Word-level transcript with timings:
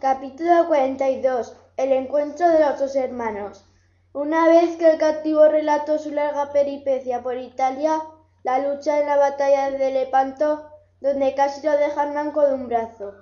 Capítulo 0.00 0.66
42. 0.66 1.54
El 1.76 1.92
encuentro 1.92 2.48
de 2.48 2.60
los 2.60 2.78
dos 2.78 2.96
hermanos. 2.96 3.66
Una 4.14 4.48
vez 4.48 4.78
que 4.78 4.92
el 4.92 4.96
cautivo 4.96 5.46
relató 5.46 5.98
su 5.98 6.10
larga 6.10 6.52
peripecia 6.52 7.22
por 7.22 7.36
Italia, 7.36 8.00
la 8.42 8.60
lucha 8.60 8.98
en 8.98 9.04
la 9.04 9.18
batalla 9.18 9.70
de 9.70 9.90
Lepanto, 9.90 10.70
donde 11.02 11.34
casi 11.34 11.66
lo 11.66 11.76
dejan 11.76 12.14
manco 12.14 12.46
de 12.46 12.54
un 12.54 12.66
brazo, 12.66 13.12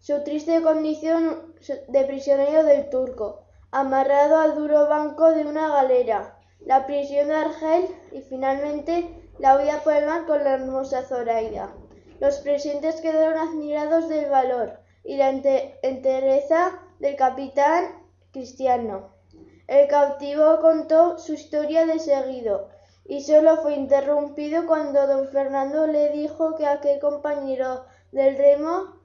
su 0.00 0.24
triste 0.24 0.62
condición 0.62 1.54
de 1.88 2.04
prisionero 2.06 2.64
del 2.64 2.88
turco, 2.88 3.42
amarrado 3.70 4.38
al 4.38 4.54
duro 4.54 4.88
banco 4.88 5.32
de 5.32 5.44
una 5.44 5.68
galera, 5.68 6.38
la 6.60 6.86
prisión 6.86 7.28
de 7.28 7.34
Argel 7.34 7.88
y 8.10 8.22
finalmente 8.22 9.30
la 9.38 9.58
huida 9.58 9.80
por 9.84 9.92
el 9.92 10.06
mar 10.06 10.24
con 10.24 10.42
la 10.42 10.54
hermosa 10.54 11.02
Zoraida. 11.02 11.74
Los 12.20 12.38
presentes 12.38 13.02
quedaron 13.02 13.36
admirados 13.36 14.08
del 14.08 14.30
valor 14.30 14.81
y 15.04 15.16
la 15.16 15.30
entereza 15.30 16.80
del 16.98 17.16
capitán 17.16 18.02
cristiano. 18.32 19.10
El 19.66 19.88
cautivo 19.88 20.60
contó 20.60 21.18
su 21.18 21.34
historia 21.34 21.86
de 21.86 21.98
seguido 21.98 22.68
y 23.04 23.22
solo 23.22 23.56
fue 23.56 23.74
interrumpido 23.74 24.66
cuando 24.66 25.06
don 25.06 25.28
Fernando 25.28 25.86
le 25.86 26.10
dijo 26.10 26.54
que 26.56 26.66
aquel 26.66 27.00
compañero 27.00 27.84
del 28.12 28.36
remo 28.36 28.96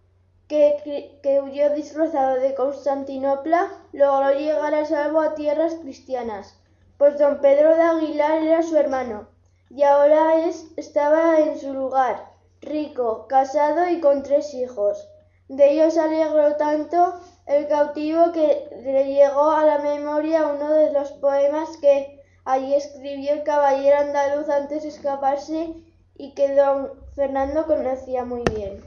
que, 0.48 1.42
huyó 1.44 1.74
disfrazado 1.74 2.40
de 2.40 2.56
Constantinopla 2.56 3.70
logró 3.92 4.32
llegar 4.32 4.74
a 4.76 4.86
salvo 4.86 5.20
a 5.20 5.36
tierras 5.36 5.76
cristianas, 5.76 6.58
pues 6.98 7.18
don 7.18 7.42
Pedro 7.42 7.76
de 7.76 7.82
Aguilar 7.82 8.44
era 8.44 8.64
su 8.64 8.78
hermano 8.78 9.28
y 9.70 9.84
ahora 9.84 10.46
es, 10.46 10.68
estaba 10.78 11.40
en 11.40 11.60
su 11.60 11.74
lugar, 11.74 12.32
rico, 12.62 13.28
casado 13.28 13.90
y 13.90 14.00
con 14.00 14.24
tres 14.24 14.54
hijos. 14.54 15.10
De 15.50 15.72
ellos 15.72 15.98
alegró 15.98 16.56
tanto 16.58 17.22
el 17.46 17.68
cautivo 17.68 18.34
que 18.34 18.68
le 18.84 19.06
llegó 19.06 19.52
a 19.52 19.66
la 19.66 19.78
memoria 19.80 20.48
uno 20.48 20.70
de 20.74 20.92
los 20.92 21.12
poemas 21.14 21.70
que 21.78 22.22
allí 22.44 22.76
escribió 22.76 23.34
el 23.34 23.44
caballero 23.44 23.98
andaluz 23.98 24.50
antes 24.50 24.84
de 24.84 24.90
escaparse 24.90 25.74
y 26.16 26.34
que 26.34 26.54
don 26.54 26.92
Fernando 27.16 27.66
conocía 27.66 28.26
muy 28.26 28.44
bien. 28.54 28.84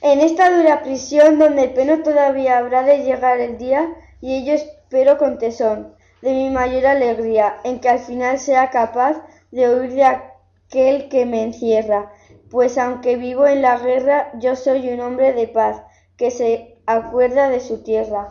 En 0.00 0.20
esta 0.20 0.56
dura 0.56 0.82
prisión 0.82 1.38
donde 1.38 1.64
el 1.64 1.74
peno 1.74 2.02
todavía 2.02 2.58
habrá 2.58 2.82
de 2.82 3.04
llegar 3.04 3.40
el 3.40 3.58
día 3.58 3.88
y 4.20 4.36
ello 4.36 4.54
espero 4.54 5.18
con 5.18 5.38
tesón 5.38 5.94
de 6.22 6.32
mi 6.32 6.50
mayor 6.50 6.86
alegría 6.86 7.60
en 7.64 7.80
que 7.80 7.88
al 7.88 7.98
final 8.00 8.38
sea 8.38 8.70
capaz 8.70 9.22
de 9.50 9.72
huir 9.72 9.94
de 9.94 10.04
aquel 10.04 11.08
que 11.08 11.26
me 11.26 11.42
encierra 11.42 12.12
pues 12.50 12.78
aunque 12.78 13.16
vivo 13.16 13.46
en 13.46 13.62
la 13.62 13.78
guerra, 13.78 14.32
yo 14.38 14.56
soy 14.56 14.88
un 14.88 15.00
hombre 15.00 15.32
de 15.32 15.48
paz, 15.48 15.82
que 16.16 16.30
se 16.30 16.78
acuerda 16.86 17.48
de 17.50 17.60
su 17.60 17.82
tierra. 17.82 18.28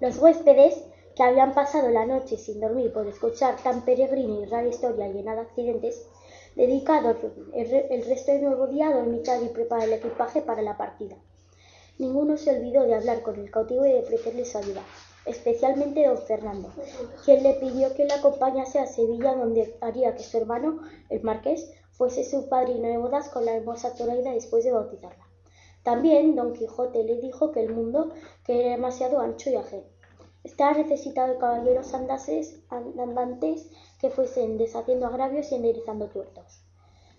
Los 0.00 0.18
huéspedes, 0.18 0.82
que 1.16 1.22
habían 1.22 1.52
pasado 1.52 1.90
la 1.90 2.06
noche 2.06 2.38
sin 2.38 2.60
dormir 2.60 2.92
por 2.92 3.06
escuchar 3.06 3.56
tan 3.62 3.84
peregrina 3.84 4.40
y 4.40 4.46
rara 4.46 4.66
historia 4.66 5.08
llena 5.08 5.34
de 5.34 5.42
accidentes, 5.42 6.06
dedicaron 6.56 7.16
el, 7.54 8.04
resto 8.06 8.32
del 8.32 8.44
nuevo 8.44 8.66
día 8.66 8.88
a 8.88 8.94
dormir 8.94 9.22
y 9.42 9.48
preparar 9.48 9.88
el 9.88 9.94
equipaje 9.94 10.40
para 10.40 10.62
la 10.62 10.76
partida. 10.76 11.16
Ninguno 11.98 12.36
se 12.36 12.56
olvidó 12.56 12.84
de 12.84 12.94
hablar 12.94 13.22
con 13.22 13.38
el 13.38 13.50
cautivo 13.50 13.84
y 13.84 13.92
de 13.92 14.00
ofrecerle 14.00 14.44
su 14.44 14.58
ayuda 14.58 14.82
especialmente 15.26 16.06
don 16.06 16.18
Fernando, 16.18 16.70
quien 17.24 17.42
le 17.42 17.54
pidió 17.54 17.94
que 17.94 18.04
le 18.04 18.14
acompañase 18.14 18.78
a 18.78 18.86
Sevilla, 18.86 19.34
donde 19.34 19.76
haría 19.80 20.14
que 20.14 20.22
su 20.22 20.36
hermano, 20.36 20.80
el 21.10 21.22
marqués, 21.22 21.70
fuese 21.92 22.24
su 22.24 22.48
padrino 22.48 22.88
de 22.88 22.98
bodas 22.98 23.28
con 23.28 23.44
la 23.44 23.54
hermosa 23.54 23.94
Zoraida 23.96 24.32
después 24.32 24.64
de 24.64 24.72
bautizarla. 24.72 25.26
También 25.82 26.36
don 26.36 26.52
Quijote 26.52 27.04
le 27.04 27.20
dijo 27.20 27.52
que 27.52 27.60
el 27.60 27.74
mundo 27.74 28.12
que 28.44 28.60
era 28.60 28.70
demasiado 28.70 29.20
ancho 29.20 29.50
y 29.50 29.56
ajeno. 29.56 29.84
Estaba 30.44 30.72
necesitado 30.72 31.32
de 31.32 31.38
caballeros 31.38 31.92
andantes 31.94 33.68
que 34.00 34.10
fuesen 34.10 34.58
deshaciendo 34.58 35.06
agravios 35.06 35.52
y 35.52 35.56
enderezando 35.56 36.08
tuertos. 36.08 36.64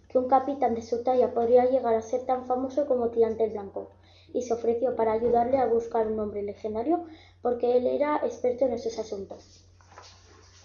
Que 0.09 0.17
un 0.17 0.27
capitán 0.27 0.75
de 0.75 0.81
su 0.81 1.03
talla 1.03 1.33
podría 1.33 1.65
llegar 1.65 1.93
a 1.95 2.01
ser 2.01 2.25
tan 2.25 2.45
famoso 2.45 2.85
como 2.85 3.09
Tirante 3.09 3.45
el 3.45 3.51
Blanco, 3.51 3.91
y 4.33 4.41
se 4.41 4.53
ofreció 4.53 4.95
para 4.95 5.13
ayudarle 5.13 5.57
a 5.57 5.67
buscar 5.67 6.07
un 6.07 6.19
hombre 6.19 6.43
legendario 6.43 7.05
porque 7.43 7.77
él 7.77 7.85
era 7.85 8.21
experto 8.23 8.65
en 8.65 8.73
esos 8.73 8.97
asuntos. 8.97 9.63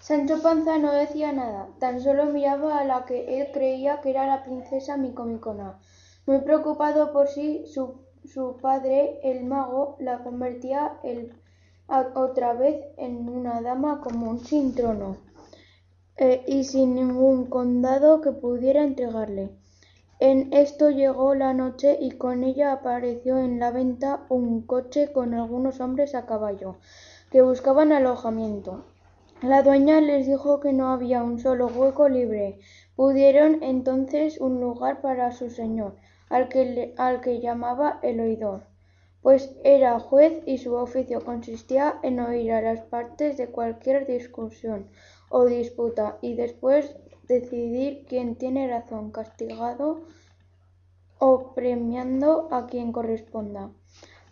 Sancho 0.01 0.41
Panza 0.41 0.79
no 0.79 0.91
decía 0.91 1.31
nada, 1.31 1.67
tan 1.77 2.01
solo 2.01 2.25
miraba 2.25 2.79
a 2.79 2.85
la 2.85 3.05
que 3.05 3.39
él 3.39 3.49
creía 3.53 4.01
que 4.01 4.09
era 4.09 4.25
la 4.25 4.43
princesa 4.43 4.97
Micomicona. 4.97 5.77
Muy 6.25 6.39
preocupado 6.39 7.13
por 7.13 7.27
si 7.27 7.67
su, 7.67 8.01
su 8.25 8.57
padre, 8.57 9.19
el 9.23 9.43
mago, 9.43 9.97
la 9.99 10.23
convertía 10.23 10.97
el, 11.03 11.35
otra 12.15 12.53
vez 12.53 12.85
en 12.97 13.29
una 13.29 13.61
dama 13.61 14.01
común 14.01 14.39
sin 14.39 14.73
trono 14.73 15.17
eh, 16.17 16.43
y 16.47 16.63
sin 16.63 16.95
ningún 16.95 17.45
condado 17.47 18.21
que 18.21 18.31
pudiera 18.31 18.83
entregarle. 18.83 19.58
En 20.19 20.53
esto 20.53 20.89
llegó 20.89 21.33
la 21.33 21.53
noche 21.53 21.97
y 21.99 22.11
con 22.11 22.43
ella 22.43 22.73
apareció 22.73 23.37
en 23.37 23.57
la 23.57 23.71
venta 23.71 24.25
un 24.27 24.61
coche 24.63 25.13
con 25.13 25.33
algunos 25.33 25.79
hombres 25.79 26.13
a 26.13 26.25
caballo, 26.25 26.75
que 27.31 27.41
buscaban 27.41 27.93
alojamiento. 27.93 28.83
La 29.41 29.63
dueña 29.63 30.01
les 30.01 30.27
dijo 30.27 30.59
que 30.59 30.73
no 30.73 30.89
había 30.89 31.23
un 31.23 31.39
solo 31.39 31.67
hueco 31.67 32.09
libre. 32.09 32.59
Pudieron 32.97 33.63
entonces 33.63 34.41
un 34.41 34.59
lugar 34.59 34.99
para 34.99 35.31
su 35.31 35.49
señor, 35.49 35.95
al 36.27 36.49
que, 36.49 37.39
llamaba 37.39 37.99
el 38.03 38.19
oidor, 38.19 38.63
pues 39.21 39.55
era 39.63 39.97
juez 40.01 40.43
y 40.45 40.57
su 40.57 40.73
oficio 40.73 41.23
consistía 41.23 41.97
en 42.03 42.19
oír 42.19 42.51
a 42.51 42.61
las 42.61 42.81
partes 42.81 43.37
de 43.37 43.47
cualquier 43.47 44.05
discusión 44.05 44.89
o 45.29 45.45
disputa 45.45 46.17
y 46.21 46.33
después 46.33 46.93
decidir 47.29 48.05
quién 48.09 48.35
tiene 48.35 48.67
razón, 48.67 49.11
castigado 49.11 50.01
o 51.19 51.53
premiando 51.53 52.49
a 52.51 52.65
quien 52.65 52.91
corresponda. 52.91 53.69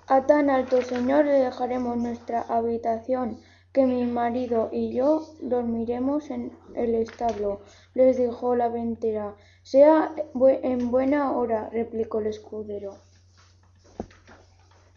A 0.07 0.25
tan 0.25 0.49
alto 0.49 0.81
señor 0.81 1.25
le 1.25 1.33
dejaremos 1.33 1.95
nuestra 1.97 2.41
habitación, 2.41 3.39
que 3.71 3.85
mi 3.85 4.05
marido 4.05 4.69
y 4.71 4.93
yo 4.93 5.27
dormiremos 5.41 6.31
en 6.31 6.51
el 6.73 6.95
establo, 6.95 7.61
les 7.93 8.17
dijo 8.17 8.55
la 8.55 8.69
ventera. 8.69 9.35
Sea 9.61 10.15
en 10.39 10.89
buena 10.89 11.31
hora, 11.33 11.69
replicó 11.71 12.19
el 12.19 12.27
escudero. 12.27 12.95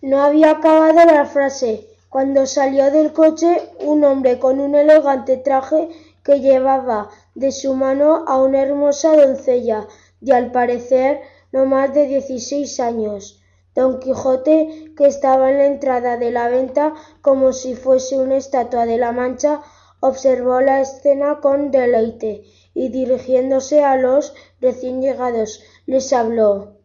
No 0.00 0.22
había 0.22 0.52
acabado 0.52 1.04
la 1.04 1.26
frase 1.26 1.86
cuando 2.08 2.46
salió 2.46 2.90
del 2.90 3.12
coche 3.12 3.70
un 3.80 4.02
hombre 4.04 4.38
con 4.38 4.60
un 4.60 4.74
elegante 4.74 5.36
traje 5.36 5.90
que 6.30 6.38
llevaba 6.38 7.10
de 7.34 7.50
su 7.50 7.74
mano 7.74 8.24
a 8.28 8.40
una 8.40 8.62
hermosa 8.62 9.16
doncella 9.16 9.88
de 10.20 10.32
al 10.32 10.52
parecer 10.52 11.22
no 11.50 11.66
más 11.66 11.92
de 11.92 12.06
dieciséis 12.06 12.78
años. 12.78 13.42
Don 13.74 13.98
Quijote, 13.98 14.92
que 14.96 15.08
estaba 15.08 15.50
en 15.50 15.58
la 15.58 15.66
entrada 15.66 16.18
de 16.18 16.30
la 16.30 16.46
venta 16.48 16.94
como 17.20 17.52
si 17.52 17.74
fuese 17.74 18.16
una 18.16 18.36
estatua 18.36 18.86
de 18.86 18.96
la 18.96 19.10
Mancha, 19.10 19.62
observó 19.98 20.60
la 20.60 20.80
escena 20.80 21.40
con 21.40 21.72
deleite 21.72 22.44
y 22.74 22.90
dirigiéndose 22.90 23.82
a 23.82 23.96
los 23.96 24.32
recién 24.60 25.02
llegados 25.02 25.64
les 25.86 26.12
habló 26.12 26.76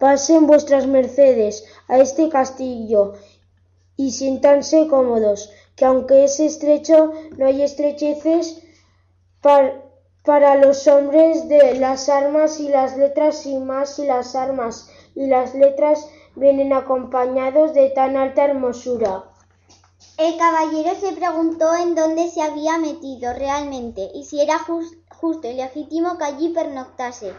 Pasen 0.00 0.48
vuestras 0.48 0.88
mercedes 0.88 1.64
a 1.86 1.98
este 1.98 2.28
castillo 2.28 3.12
y 3.96 4.10
siéntanse 4.10 4.88
cómodos, 4.88 5.52
que 5.76 5.84
aunque 5.84 6.24
es 6.24 6.40
estrecho, 6.40 7.12
no 7.36 7.46
hay 7.46 7.62
estrecheces 7.62 8.63
para, 10.22 10.54
los 10.56 10.88
hombres 10.88 11.48
de 11.48 11.74
las 11.74 12.08
armas 12.08 12.58
y 12.60 12.68
las 12.68 12.96
letras 12.96 13.44
y 13.44 13.58
más 13.58 13.96
si 13.96 14.06
las 14.06 14.34
armas 14.34 14.88
y 15.14 15.26
las 15.26 15.54
letras 15.54 16.08
vienen 16.34 16.72
acompañados 16.72 17.74
de 17.74 17.90
tan 17.90 18.16
alta 18.16 18.46
hermosura. 18.46 19.24
El 20.16 20.38
caballero 20.38 20.94
se 20.98 21.12
preguntó 21.12 21.74
en 21.74 21.94
dónde 21.94 22.30
se 22.30 22.40
había 22.40 22.78
metido 22.78 23.34
realmente 23.34 24.10
y 24.14 24.24
si 24.24 24.40
era 24.40 24.58
justo 24.58 25.46
y 25.46 25.52
legítimo 25.52 26.16
que 26.16 26.24
allí 26.24 26.48
pernoctase. 26.48 27.34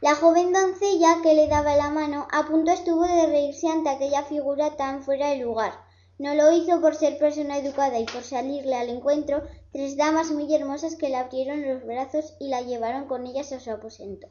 La 0.00 0.16
joven 0.16 0.52
doncella 0.52 1.18
que 1.22 1.34
le 1.34 1.46
daba 1.46 1.76
la 1.76 1.90
mano 1.90 2.26
a 2.32 2.46
punto 2.46 2.72
estuvo 2.72 3.04
de 3.04 3.26
reírse 3.26 3.68
ante 3.68 3.90
aquella 3.90 4.24
figura 4.24 4.76
tan 4.76 5.04
fuera 5.04 5.28
de 5.28 5.36
lugar. 5.36 5.83
No 6.16 6.34
lo 6.34 6.52
hizo 6.52 6.80
por 6.80 6.94
ser 6.94 7.18
persona 7.18 7.58
educada 7.58 7.98
y 7.98 8.04
por 8.04 8.22
salirle 8.22 8.76
al 8.76 8.88
encuentro 8.88 9.42
tres 9.72 9.96
damas 9.96 10.30
muy 10.30 10.54
hermosas 10.54 10.94
que 10.94 11.08
le 11.08 11.16
abrieron 11.16 11.66
los 11.66 11.84
brazos 11.84 12.34
y 12.38 12.48
la 12.48 12.62
llevaron 12.62 13.06
con 13.06 13.26
ellas 13.26 13.50
a 13.50 13.58
su 13.58 13.72
aposento. 13.72 14.28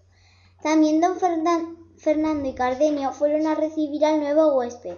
También 0.62 1.01
don 1.01 1.18
Fernando 1.97 2.47
y 2.47 2.53
Cardenio 2.53 3.12
fueron 3.12 3.47
a 3.47 3.56
recibir 3.56 4.06
al 4.06 4.21
nuevo 4.21 4.56
huésped. 4.56 4.97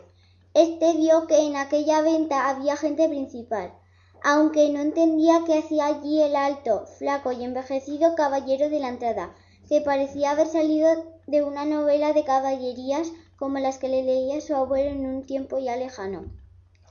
Este 0.53 0.93
vio 0.93 1.25
que 1.25 1.39
en 1.39 1.55
aquella 1.55 2.01
venta 2.01 2.49
había 2.49 2.77
gente 2.77 3.09
principal, 3.09 3.73
aunque 4.23 4.69
no 4.69 4.79
entendía 4.79 5.41
qué 5.45 5.57
hacía 5.57 5.87
allí 5.87 6.21
el 6.21 6.35
alto, 6.35 6.85
flaco 6.85 7.31
y 7.31 7.43
envejecido 7.43 8.13
caballero 8.15 8.69
de 8.69 8.79
la 8.79 8.89
entrada, 8.89 9.35
que 9.67 9.81
parecía 9.81 10.31
haber 10.31 10.47
salido 10.47 10.87
de 11.25 11.43
una 11.43 11.65
novela 11.65 12.13
de 12.13 12.23
caballerías 12.23 13.11
como 13.37 13.57
las 13.57 13.79
que 13.79 13.89
le 13.89 14.03
leía 14.03 14.39
su 14.39 14.55
abuelo 14.55 14.91
en 14.91 15.07
un 15.07 15.25
tiempo 15.25 15.57
ya 15.57 15.75
lejano. 15.75 16.25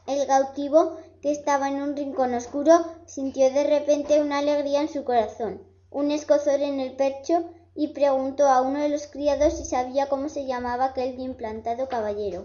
El 0.07 0.27
cautivo, 0.27 0.99
que 1.23 1.33
estaba 1.33 1.69
en 1.69 1.81
un 1.81 1.97
rincón 1.97 2.35
oscuro, 2.35 2.85
sintió 3.07 3.51
de 3.51 3.65
repente 3.65 4.21
una 4.21 4.39
alegría 4.39 4.83
en 4.83 4.89
su 4.89 5.03
corazón, 5.03 5.63
un 5.91 6.11
escozor 6.11 6.61
en 6.61 6.79
el 6.79 6.93
pecho 6.93 7.45
y 7.75 7.89
preguntó 7.89 8.47
a 8.47 8.61
uno 8.61 8.81
de 8.81 8.91
los 8.91 9.07
criados 9.07 9.55
si 9.55 9.65
sabía 9.65 10.09
cómo 10.09 10.29
se 10.29 10.45
llamaba 10.45 10.87
aquel 10.87 11.17
bien 11.17 11.35
plantado 11.35 11.89
caballero. 11.89 12.45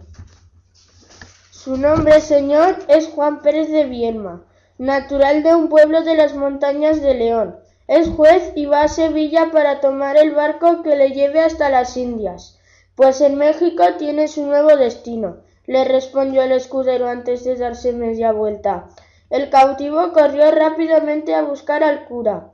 Su 1.51 1.75
nombre, 1.75 2.21
señor, 2.21 2.77
es 2.87 3.07
Juan 3.09 3.41
Pérez 3.41 3.69
de 3.69 3.83
Vierma, 3.83 4.45
natural 4.77 5.43
de 5.43 5.53
un 5.53 5.67
pueblo 5.67 6.03
de 6.03 6.15
las 6.15 6.33
montañas 6.33 7.01
de 7.01 7.13
León. 7.15 7.59
Es 7.87 8.07
juez 8.07 8.53
y 8.55 8.65
va 8.65 8.83
a 8.83 8.87
Sevilla 8.87 9.51
para 9.51 9.81
tomar 9.81 10.15
el 10.15 10.31
barco 10.31 10.81
que 10.83 10.95
le 10.95 11.09
lleve 11.09 11.41
hasta 11.41 11.69
las 11.69 11.97
Indias, 11.97 12.57
pues 12.95 13.19
en 13.19 13.35
México 13.35 13.83
tiene 13.97 14.29
su 14.29 14.45
nuevo 14.45 14.77
destino, 14.77 15.41
le 15.69 15.83
respondió 15.83 16.41
el 16.41 16.51
escudero 16.51 17.07
antes 17.07 17.43
de 17.43 17.55
darse 17.55 17.93
media 17.93 18.31
vuelta. 18.31 18.87
El 19.29 19.51
cautivo 19.51 20.13
corrió 20.13 20.49
rápidamente 20.49 21.35
a 21.35 21.43
buscar 21.43 21.83
al 21.83 22.05
cura. 22.05 22.53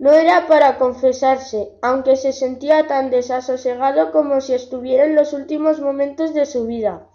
No 0.00 0.10
era 0.10 0.48
para 0.48 0.76
confesarse, 0.76 1.70
aunque 1.82 2.16
se 2.16 2.32
sentía 2.32 2.88
tan 2.88 3.10
desasosegado 3.10 4.10
como 4.10 4.40
si 4.40 4.54
estuviera 4.54 5.04
en 5.04 5.14
los 5.14 5.34
últimos 5.34 5.80
momentos 5.80 6.34
de 6.34 6.46
su 6.46 6.66
vida. 6.66 7.06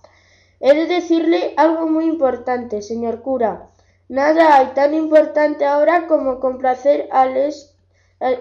He 0.61 0.73
de 0.75 0.85
decirle 0.85 1.53
algo 1.57 1.87
muy 1.87 2.05
importante, 2.05 2.81
señor 2.81 3.21
cura. 3.21 3.67
Nada 4.07 4.55
hay 4.55 4.67
tan 4.67 4.93
importante 4.93 5.65
ahora 5.65 6.07
como 6.07 6.39
complacer 6.39 7.09
al, 7.11 7.35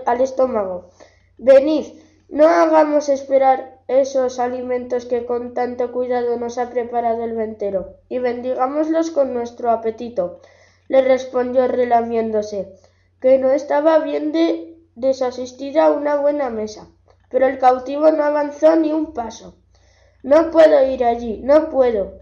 al 0.06 0.20
estómago. 0.20 0.90
Venid, 1.36 1.84
no 2.28 2.46
hagamos 2.46 3.08
esperar 3.08 3.71
esos 4.00 4.38
alimentos 4.38 5.06
que 5.06 5.26
con 5.26 5.54
tanto 5.54 5.92
cuidado 5.92 6.36
nos 6.38 6.58
ha 6.58 6.70
preparado 6.70 7.24
el 7.24 7.34
ventero, 7.34 7.96
y 8.08 8.18
bendigámoslos 8.18 9.10
con 9.10 9.34
nuestro 9.34 9.70
apetito, 9.70 10.40
le 10.88 11.02
respondió 11.02 11.68
relamiéndose 11.68 12.72
que 13.20 13.38
no 13.38 13.50
estaba 13.50 13.98
bien 14.00 14.32
de 14.32 14.76
desasistida 14.94 15.90
una 15.90 16.16
buena 16.16 16.50
mesa. 16.50 16.88
Pero 17.30 17.46
el 17.46 17.58
cautivo 17.58 18.10
no 18.10 18.24
avanzó 18.24 18.76
ni 18.76 18.92
un 18.92 19.14
paso. 19.14 19.56
No 20.22 20.50
puedo 20.50 20.86
ir 20.86 21.04
allí, 21.04 21.40
no 21.42 21.70
puedo. 21.70 22.18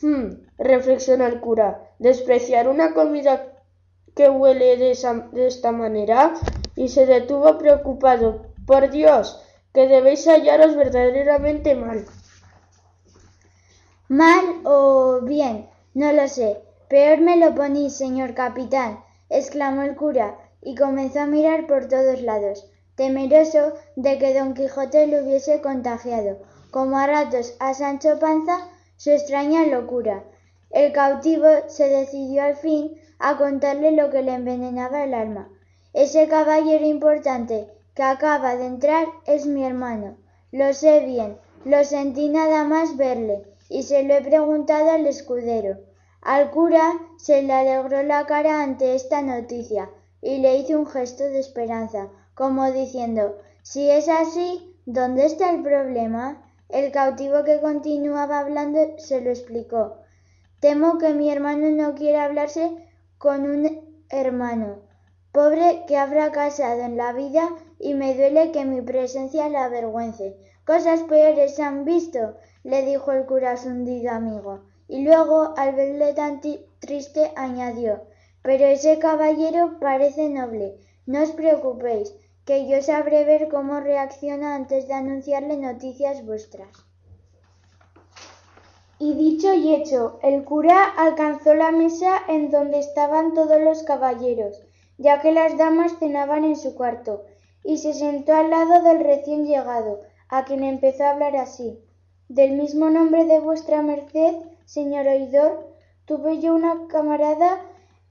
Hmm, 0.00 0.46
reflexionó 0.56 1.26
el 1.26 1.40
cura. 1.40 1.90
¿Despreciar 1.98 2.68
una 2.68 2.94
comida 2.94 3.52
que 4.14 4.30
huele 4.30 4.76
de, 4.76 4.96
de 5.32 5.46
esta 5.46 5.72
manera? 5.72 6.34
Y 6.74 6.88
se 6.88 7.06
detuvo 7.06 7.58
preocupado. 7.58 8.46
Por 8.66 8.90
Dios, 8.90 9.45
que 9.76 9.86
debéis 9.94 10.26
hallaros 10.26 10.74
verdaderamente 10.74 11.74
mal. 11.74 12.06
Mal 14.08 14.44
o 14.64 15.20
bien, 15.22 15.68
no 15.92 16.08
lo 16.18 16.26
sé. 16.28 16.50
Peor 16.88 17.18
me 17.20 17.36
lo 17.36 17.54
ponís, 17.54 17.96
señor 18.04 18.32
capitán 18.34 18.92
exclamó 19.28 19.82
el 19.82 19.96
cura, 19.96 20.38
y 20.62 20.74
comenzó 20.76 21.20
a 21.20 21.26
mirar 21.26 21.66
por 21.66 21.88
todos 21.88 22.22
lados, 22.22 22.66
temeroso 22.96 23.74
de 23.96 24.18
que 24.18 24.34
don 24.34 24.54
Quijote 24.54 25.06
lo 25.08 25.22
hubiese 25.22 25.60
contagiado, 25.60 26.38
como 26.70 26.96
a 26.98 27.06
ratos 27.06 27.54
a 27.60 27.74
Sancho 27.74 28.18
Panza, 28.18 28.68
su 28.96 29.10
extraña 29.10 29.66
locura. 29.66 30.24
El 30.70 30.92
cautivo 30.92 31.48
se 31.68 31.88
decidió 31.88 32.42
al 32.42 32.56
fin 32.56 32.98
a 33.18 33.36
contarle 33.36 33.92
lo 33.92 34.10
que 34.10 34.22
le 34.22 34.32
envenenaba 34.34 35.04
el 35.04 35.14
alma. 35.14 35.48
Ese 35.92 36.28
caballero 36.28 36.84
importante 36.84 37.68
que 37.96 38.02
acaba 38.02 38.56
de 38.56 38.66
entrar 38.66 39.08
es 39.24 39.46
mi 39.46 39.64
hermano. 39.64 40.18
Lo 40.52 40.72
sé 40.74 41.00
bien, 41.00 41.38
lo 41.64 41.82
sentí 41.82 42.28
nada 42.28 42.62
más 42.62 42.96
verle, 42.96 43.42
y 43.70 43.82
se 43.84 44.02
lo 44.02 44.14
he 44.14 44.20
preguntado 44.20 44.90
al 44.90 45.06
escudero. 45.06 45.78
Al 46.20 46.50
cura 46.50 46.92
se 47.16 47.42
le 47.42 47.52
alegró 47.54 48.02
la 48.02 48.26
cara 48.26 48.62
ante 48.62 48.94
esta 48.94 49.22
noticia 49.22 49.88
y 50.20 50.38
le 50.38 50.56
hizo 50.58 50.78
un 50.78 50.86
gesto 50.86 51.24
de 51.24 51.40
esperanza, 51.40 52.08
como 52.34 52.70
diciendo 52.70 53.38
Si 53.62 53.88
es 53.88 54.08
así, 54.08 54.76
¿dónde 54.84 55.24
está 55.24 55.50
el 55.50 55.62
problema? 55.62 56.42
El 56.68 56.92
cautivo 56.92 57.44
que 57.44 57.60
continuaba 57.60 58.40
hablando 58.40 58.80
se 58.98 59.22
lo 59.22 59.30
explicó. 59.30 59.96
Temo 60.60 60.98
que 60.98 61.14
mi 61.14 61.30
hermano 61.30 61.70
no 61.70 61.94
quiera 61.94 62.24
hablarse 62.24 62.76
con 63.18 63.48
un 63.48 64.02
hermano, 64.10 64.80
pobre 65.36 65.84
que 65.86 65.98
ha 65.98 66.06
fracasado 66.06 66.80
en 66.80 66.96
la 66.96 67.12
vida 67.12 67.50
y 67.78 67.92
me 67.92 68.14
duele 68.14 68.52
que 68.52 68.64
mi 68.64 68.80
presencia 68.80 69.50
la 69.50 69.66
avergüence. 69.66 70.34
Cosas 70.64 71.02
peores 71.02 71.60
han 71.60 71.84
visto, 71.84 72.38
le 72.64 72.86
dijo 72.86 73.12
el 73.12 73.26
cura 73.26 73.58
su 73.58 73.68
hundido 73.68 74.12
amigo 74.12 74.62
y 74.88 75.04
luego 75.04 75.52
al 75.58 75.74
verle 75.74 76.14
tan 76.14 76.40
triste 76.80 77.32
añadió 77.36 78.00
Pero 78.40 78.64
ese 78.64 78.98
caballero 78.98 79.78
parece 79.78 80.30
noble. 80.30 80.78
No 81.04 81.22
os 81.22 81.32
preocupéis, 81.32 82.14
que 82.46 82.66
yo 82.66 82.80
sabré 82.80 83.24
ver 83.24 83.48
cómo 83.48 83.80
reacciona 83.80 84.54
antes 84.54 84.88
de 84.88 84.94
anunciarle 84.94 85.58
noticias 85.58 86.24
vuestras. 86.24 86.74
Y 88.98 89.12
dicho 89.12 89.52
y 89.52 89.74
hecho, 89.74 90.18
el 90.22 90.44
cura 90.44 90.82
alcanzó 90.96 91.52
la 91.54 91.72
mesa 91.72 92.22
en 92.26 92.50
donde 92.50 92.78
estaban 92.78 93.34
todos 93.34 93.60
los 93.60 93.82
caballeros, 93.82 94.65
ya 94.98 95.20
que 95.20 95.32
las 95.32 95.56
damas 95.56 95.98
cenaban 95.98 96.44
en 96.44 96.56
su 96.56 96.74
cuarto, 96.74 97.24
y 97.62 97.78
se 97.78 97.94
sentó 97.94 98.34
al 98.34 98.50
lado 98.50 98.82
del 98.82 99.00
recién 99.00 99.46
llegado, 99.46 100.00
a 100.28 100.44
quien 100.44 100.64
empezó 100.64 101.04
a 101.04 101.10
hablar 101.10 101.36
así. 101.36 101.78
Del 102.28 102.52
mismo 102.52 102.90
nombre 102.90 103.24
de 103.24 103.40
vuestra 103.40 103.82
merced, 103.82 104.34
señor 104.64 105.06
oidor, 105.06 105.66
tuve 106.04 106.40
yo 106.40 106.54
una 106.54 106.86
camarada 106.88 107.60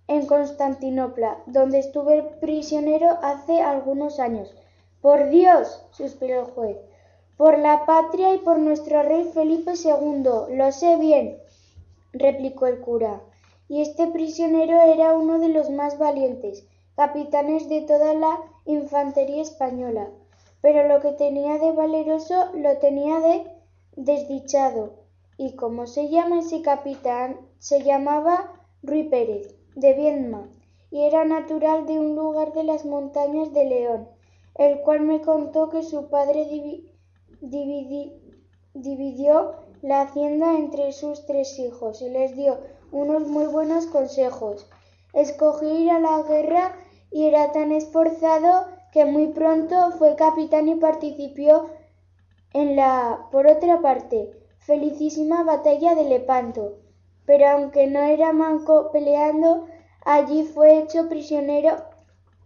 en 0.08 0.26
Constantinopla, 0.26 1.38
donde 1.46 1.80
estuve 1.80 2.24
prisionero 2.40 3.18
hace 3.22 3.62
algunos 3.62 4.20
años. 4.20 4.54
Por 5.02 5.30
Dios, 5.30 5.84
suspiró 5.92 6.42
el 6.42 6.46
juez, 6.48 6.78
por 7.38 7.60
la 7.60 7.86
patria 7.86 8.34
y 8.34 8.38
por 8.40 8.60
nuestro 8.60 9.04
rey 9.04 9.30
Felipe 9.34 9.74
II, 9.74 10.56
lo 10.56 10.72
sé 10.72 10.96
bien, 10.98 11.38
replicó 12.14 12.68
el 12.68 12.80
cura. 12.80 13.22
Y 13.68 13.82
este 13.82 14.08
prisionero 14.08 14.80
era 14.82 15.14
uno 15.14 15.40
de 15.40 15.50
los 15.50 15.70
más 15.70 15.98
valientes, 15.98 16.66
capitanes 16.96 17.70
de 17.70 17.82
toda 17.82 18.14
la 18.14 18.40
infantería 18.66 19.42
española. 19.42 20.10
Pero 20.62 20.88
lo 20.88 21.00
que 21.02 21.12
tenía 21.12 21.58
de 21.58 21.72
valeroso 21.72 22.52
lo 22.54 22.78
tenía 22.78 23.20
de 23.20 23.46
desdichado 23.96 25.06
¿Y 25.38 25.58
cómo 25.58 25.86
se 25.86 26.08
llama 26.08 26.40
ese 26.40 26.62
capitán? 26.62 27.38
Se 27.60 27.84
llamaba 27.84 28.54
Ruy 28.82 29.04
Pérez, 29.10 29.54
de 29.76 29.94
Viedma, 29.94 30.48
y 30.90 31.02
era 31.04 31.26
natural 31.26 31.86
de 31.86 32.00
un 32.00 32.16
lugar 32.16 32.54
de 32.54 32.64
las 32.64 32.86
montañas 32.86 33.52
de 33.52 33.66
León, 33.66 34.08
el 34.56 34.80
cual 34.80 35.02
me 35.02 35.22
contó 35.22 35.70
que 35.70 35.84
su 35.84 36.08
padre 36.08 36.48
dividió 38.74 39.56
la 39.82 40.02
hacienda 40.02 40.58
entre 40.58 40.94
sus 40.94 41.26
tres 41.26 41.60
hijos 41.60 42.02
y 42.02 42.10
les 42.10 42.34
dio 42.38 42.58
unos 42.94 43.28
muy 43.28 43.48
buenos 43.48 43.88
consejos. 43.88 44.70
Escogió 45.12 45.78
ir 45.78 45.92
a 45.92 46.00
la 46.00 46.22
guerra 46.22 46.78
y 47.12 47.28
era 47.28 47.52
tan 47.52 47.72
esforzado 47.72 48.66
que 48.92 49.06
muy 49.06 49.28
pronto 49.28 49.92
fue 49.98 50.16
capitán 50.16 50.68
y 50.68 50.76
participó 50.76 51.70
en 52.54 52.76
la. 52.76 53.28
Por 53.32 53.48
otra 53.48 53.82
parte, 53.82 54.32
felicísima 54.60 55.44
batalla 55.44 55.96
de 55.96 56.06
Lepanto, 56.06 56.78
pero 57.26 57.48
aunque 57.48 57.88
no 57.88 58.00
era 58.02 58.34
manco 58.34 58.92
peleando, 58.92 59.68
allí 60.06 60.44
fue 60.44 60.80
hecho 60.80 61.10
prisionero 61.10 61.76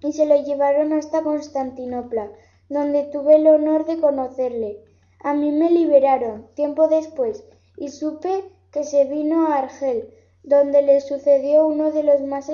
y 0.01 0.13
se 0.13 0.25
lo 0.25 0.42
llevaron 0.42 0.94
hasta 0.94 1.22
Constantinopla, 1.22 2.32
donde 2.70 3.04
tuve 3.04 3.36
el 3.36 3.48
honor 3.48 3.86
de 3.86 4.00
conocerle. 4.00 4.84
A 5.22 5.34
mí 5.34 5.51
me 5.51 5.70
liberaron 5.70 6.48
tiempo 6.56 6.88
después 6.88 7.44
y 7.75 7.89
supe 7.89 8.46
que 8.72 8.84
se 8.84 9.06
vino 9.06 9.48
a 9.48 9.58
Argel, 9.58 10.13
donde 10.44 10.82
le 10.82 11.01
sucedió 11.01 11.68
uno 11.68 11.92
de 11.92 12.04
los 12.04 12.22
más, 12.22 12.50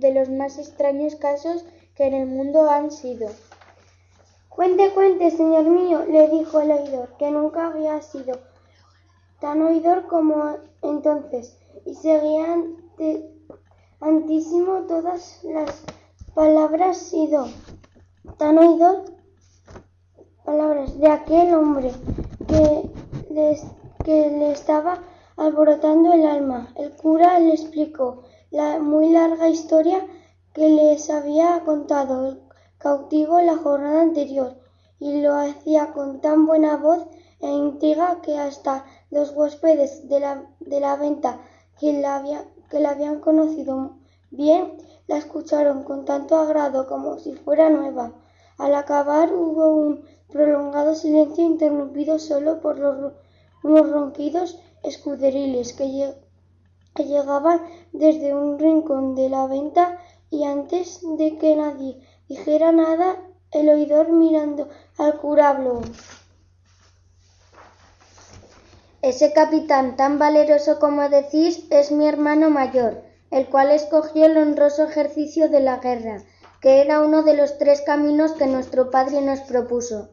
de 0.00 0.12
los 0.12 0.28
más 0.28 0.58
extraños 0.58 1.16
casos 1.16 1.64
que 1.94 2.06
en 2.06 2.14
el 2.14 2.26
mundo 2.26 2.70
han 2.70 2.90
sido. 2.90 3.28
Cuente, 4.48 4.92
cuente, 4.92 5.30
señor 5.30 5.64
mío, 5.64 6.04
le 6.06 6.28
dijo 6.28 6.60
el 6.60 6.72
oidor, 6.72 7.16
que 7.18 7.30
nunca 7.30 7.68
había 7.68 8.00
sido 8.02 8.38
tan 9.40 9.62
oidor 9.62 10.06
como 10.06 10.56
entonces, 10.82 11.56
y 11.84 11.94
seguía 11.94 12.56
antísimo 14.00 14.82
todas 14.88 15.40
las 15.44 15.84
palabras 16.34 17.12
y 17.12 17.28
do, 17.28 17.46
tan 18.36 18.58
oidor 18.58 19.04
palabras 20.44 20.98
de 20.98 21.08
aquel 21.08 21.54
hombre 21.54 21.92
que 22.48 22.90
que 24.04 24.30
le 24.30 24.52
estaba 24.52 24.98
alborotando 25.36 26.12
el 26.12 26.26
alma. 26.26 26.72
El 26.76 26.92
cura 26.92 27.38
le 27.38 27.52
explicó 27.52 28.22
la 28.50 28.78
muy 28.78 29.10
larga 29.10 29.48
historia 29.48 30.06
que 30.54 30.68
les 30.68 31.10
había 31.10 31.60
contado 31.64 32.28
el 32.28 32.42
cautivo 32.78 33.40
la 33.40 33.56
jornada 33.56 34.02
anterior, 34.02 34.56
y 35.00 35.20
lo 35.20 35.34
hacía 35.34 35.92
con 35.92 36.20
tan 36.20 36.46
buena 36.46 36.76
voz 36.76 37.06
e 37.40 37.48
intriga 37.48 38.20
que 38.22 38.36
hasta 38.36 38.84
los 39.10 39.30
huéspedes 39.30 40.08
de 40.08 40.20
la, 40.20 40.44
de 40.60 40.80
la 40.80 40.96
venta 40.96 41.40
que 41.78 41.92
la, 41.92 42.22
que 42.70 42.80
la 42.80 42.90
habían 42.90 43.20
conocido 43.20 43.96
bien 44.30 44.76
la 45.06 45.18
escucharon 45.18 45.84
con 45.84 46.04
tanto 46.04 46.36
agrado 46.36 46.86
como 46.86 47.18
si 47.18 47.32
fuera 47.34 47.70
nueva. 47.70 48.12
Al 48.58 48.74
acabar 48.74 49.32
hubo 49.32 49.68
un 49.68 50.04
prolongado 50.28 50.94
silencio 50.94 51.44
interrumpido 51.44 52.18
solo 52.18 52.60
por 52.60 52.78
los 52.78 53.12
unos 53.62 53.90
ronquidos 53.90 54.58
escuderiles 54.82 55.72
que, 55.72 56.14
llegaban 56.96 57.62
desde 57.92 58.34
un 58.34 58.58
rincón 58.58 59.14
de 59.14 59.28
la 59.28 59.46
venta 59.46 59.98
y 60.30 60.44
antes 60.44 61.00
de 61.16 61.38
que 61.38 61.56
nadie 61.56 62.00
dijera 62.28 62.72
nada, 62.72 63.16
el 63.50 63.68
oidor 63.68 64.12
mirando 64.12 64.68
al 64.98 65.18
curablo. 65.18 65.80
Ese 69.00 69.32
capitán 69.32 69.96
tan 69.96 70.18
valeroso 70.18 70.78
como 70.80 71.08
decís 71.08 71.64
es 71.70 71.92
mi 71.92 72.06
hermano 72.06 72.50
mayor, 72.50 73.02
el 73.30 73.46
cual 73.46 73.70
escogió 73.70 74.26
el 74.26 74.36
honroso 74.36 74.84
ejercicio 74.84 75.48
de 75.48 75.60
la 75.60 75.78
guerra, 75.78 76.24
que 76.60 76.80
era 76.80 77.00
uno 77.00 77.22
de 77.22 77.34
los 77.34 77.58
tres 77.58 77.80
caminos 77.82 78.32
que 78.32 78.46
nuestro 78.46 78.90
padre 78.90 79.20
nos 79.20 79.40
propuso. 79.40 80.10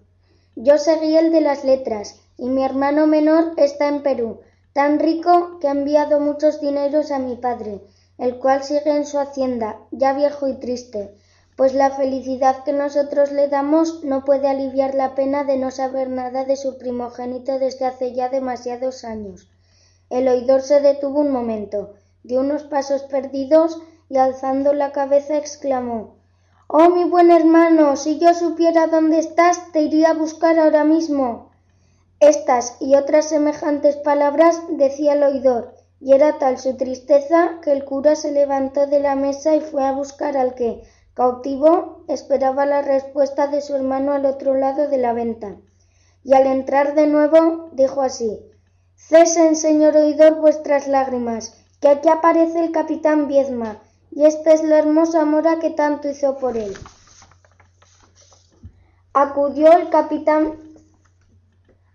Yo 0.56 0.78
seguí 0.78 1.18
el 1.18 1.32
de 1.32 1.42
las 1.42 1.64
letras, 1.64 2.22
y 2.38 2.50
mi 2.50 2.64
hermano 2.64 3.08
menor 3.08 3.54
está 3.58 3.88
en 3.88 4.04
Perú, 4.04 4.42
tan 4.76 5.00
rico 5.00 5.58
que 5.62 5.70
ha 5.70 5.72
enviado 5.72 6.20
muchos 6.20 6.60
dineros 6.60 7.10
a 7.12 7.18
mi 7.18 7.38
padre, 7.38 7.80
el 8.18 8.40
cual 8.40 8.62
sigue 8.62 8.94
en 8.94 9.06
su 9.06 9.18
hacienda, 9.18 9.80
ya 9.92 10.12
viejo 10.12 10.50
y 10.50 10.56
triste, 10.56 11.16
pues 11.56 11.74
la 11.74 11.92
felicidad 11.92 12.66
que 12.66 12.74
nosotros 12.74 13.32
le 13.32 13.48
damos 13.48 14.04
no 14.04 14.26
puede 14.26 14.50
aliviar 14.50 14.94
la 14.94 15.16
pena 15.16 15.46
de 15.46 15.56
no 15.56 15.72
saber 15.72 16.10
nada 16.10 16.44
de 16.44 16.58
su 16.58 16.78
primogénito 16.78 17.58
desde 17.58 17.86
hace 17.86 18.12
ya 18.12 18.28
demasiados 18.28 19.06
años. 19.06 19.50
El 20.10 20.28
oidor 20.28 20.62
se 20.62 20.82
detuvo 20.82 21.22
un 21.22 21.32
momento, 21.32 21.94
dio 22.24 22.42
unos 22.42 22.64
pasos 22.64 23.04
perdidos 23.04 23.82
y 24.10 24.18
alzando 24.18 24.74
la 24.74 24.92
cabeza 24.92 25.38
exclamó 25.38 26.18
Oh 26.68 26.90
mi 26.90 27.06
buen 27.06 27.32
hermano, 27.32 27.96
si 27.96 28.20
yo 28.20 28.34
supiera 28.34 28.88
dónde 28.88 29.20
estás, 29.20 29.72
te 29.72 29.84
iría 29.84 30.10
a 30.10 30.16
buscar 30.16 30.60
ahora 30.60 30.84
mismo. 30.84 31.55
Estas 32.20 32.78
y 32.80 32.96
otras 32.96 33.30
semejantes 33.30 33.98
palabras 33.98 34.62
decía 34.70 35.14
el 35.14 35.24
oidor, 35.24 35.76
y 36.00 36.14
era 36.14 36.38
tal 36.38 36.58
su 36.58 36.78
tristeza 36.78 37.60
que 37.62 37.72
el 37.72 37.84
cura 37.84 38.16
se 38.16 38.32
levantó 38.32 38.88
de 38.88 39.00
la 39.00 39.16
mesa 39.16 39.56
y 39.56 39.62
fue 39.62 39.86
a 39.86 39.92
buscar 39.92 40.38
al 40.38 40.56
que, 40.56 40.84
cautivo, 41.14 42.04
esperaba 42.08 42.66
la 42.66 42.82
respuesta 42.82 43.48
de 43.48 43.62
su 43.62 43.76
hermano 43.76 44.14
al 44.14 44.26
otro 44.26 44.56
lado 44.56 44.88
de 44.88 44.98
la 44.98 45.14
venta. 45.14 45.58
Y 46.24 46.34
al 46.34 46.48
entrar 46.48 46.96
de 46.96 47.08
nuevo, 47.08 47.70
dijo 47.74 48.02
así 48.02 48.40
Cesen, 48.96 49.56
señor 49.56 49.98
oidor, 49.98 50.36
vuestras 50.36 50.88
lágrimas, 50.88 51.54
que 51.82 51.90
aquí 51.90 52.10
aparece 52.10 52.60
el 52.60 52.72
capitán 52.72 53.28
Viezma, 53.28 53.82
y 54.10 54.26
esta 54.26 54.54
es 54.54 54.64
la 54.64 54.80
hermosa 54.80 55.26
mora 55.26 55.60
que 55.60 55.70
tanto 55.70 56.10
hizo 56.10 56.38
por 56.38 56.56
él. 56.56 56.74
Acudió 59.14 59.74
el 59.74 59.90
capitán 59.90 60.75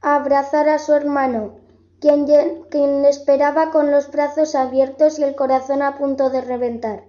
abrazar 0.01 0.69
a 0.69 0.79
su 0.79 0.95
hermano, 0.95 1.57
quien, 2.01 2.27
le 2.27 3.09
esperaba 3.09 3.71
con 3.71 3.91
los 3.91 4.11
brazos 4.11 4.55
abiertos 4.55 5.19
y 5.19 5.25
el 5.25 5.35
corazón 5.35 5.83
a 5.83 5.99
punto 5.99 6.31
de 6.31 6.41
reventar. 6.41 7.05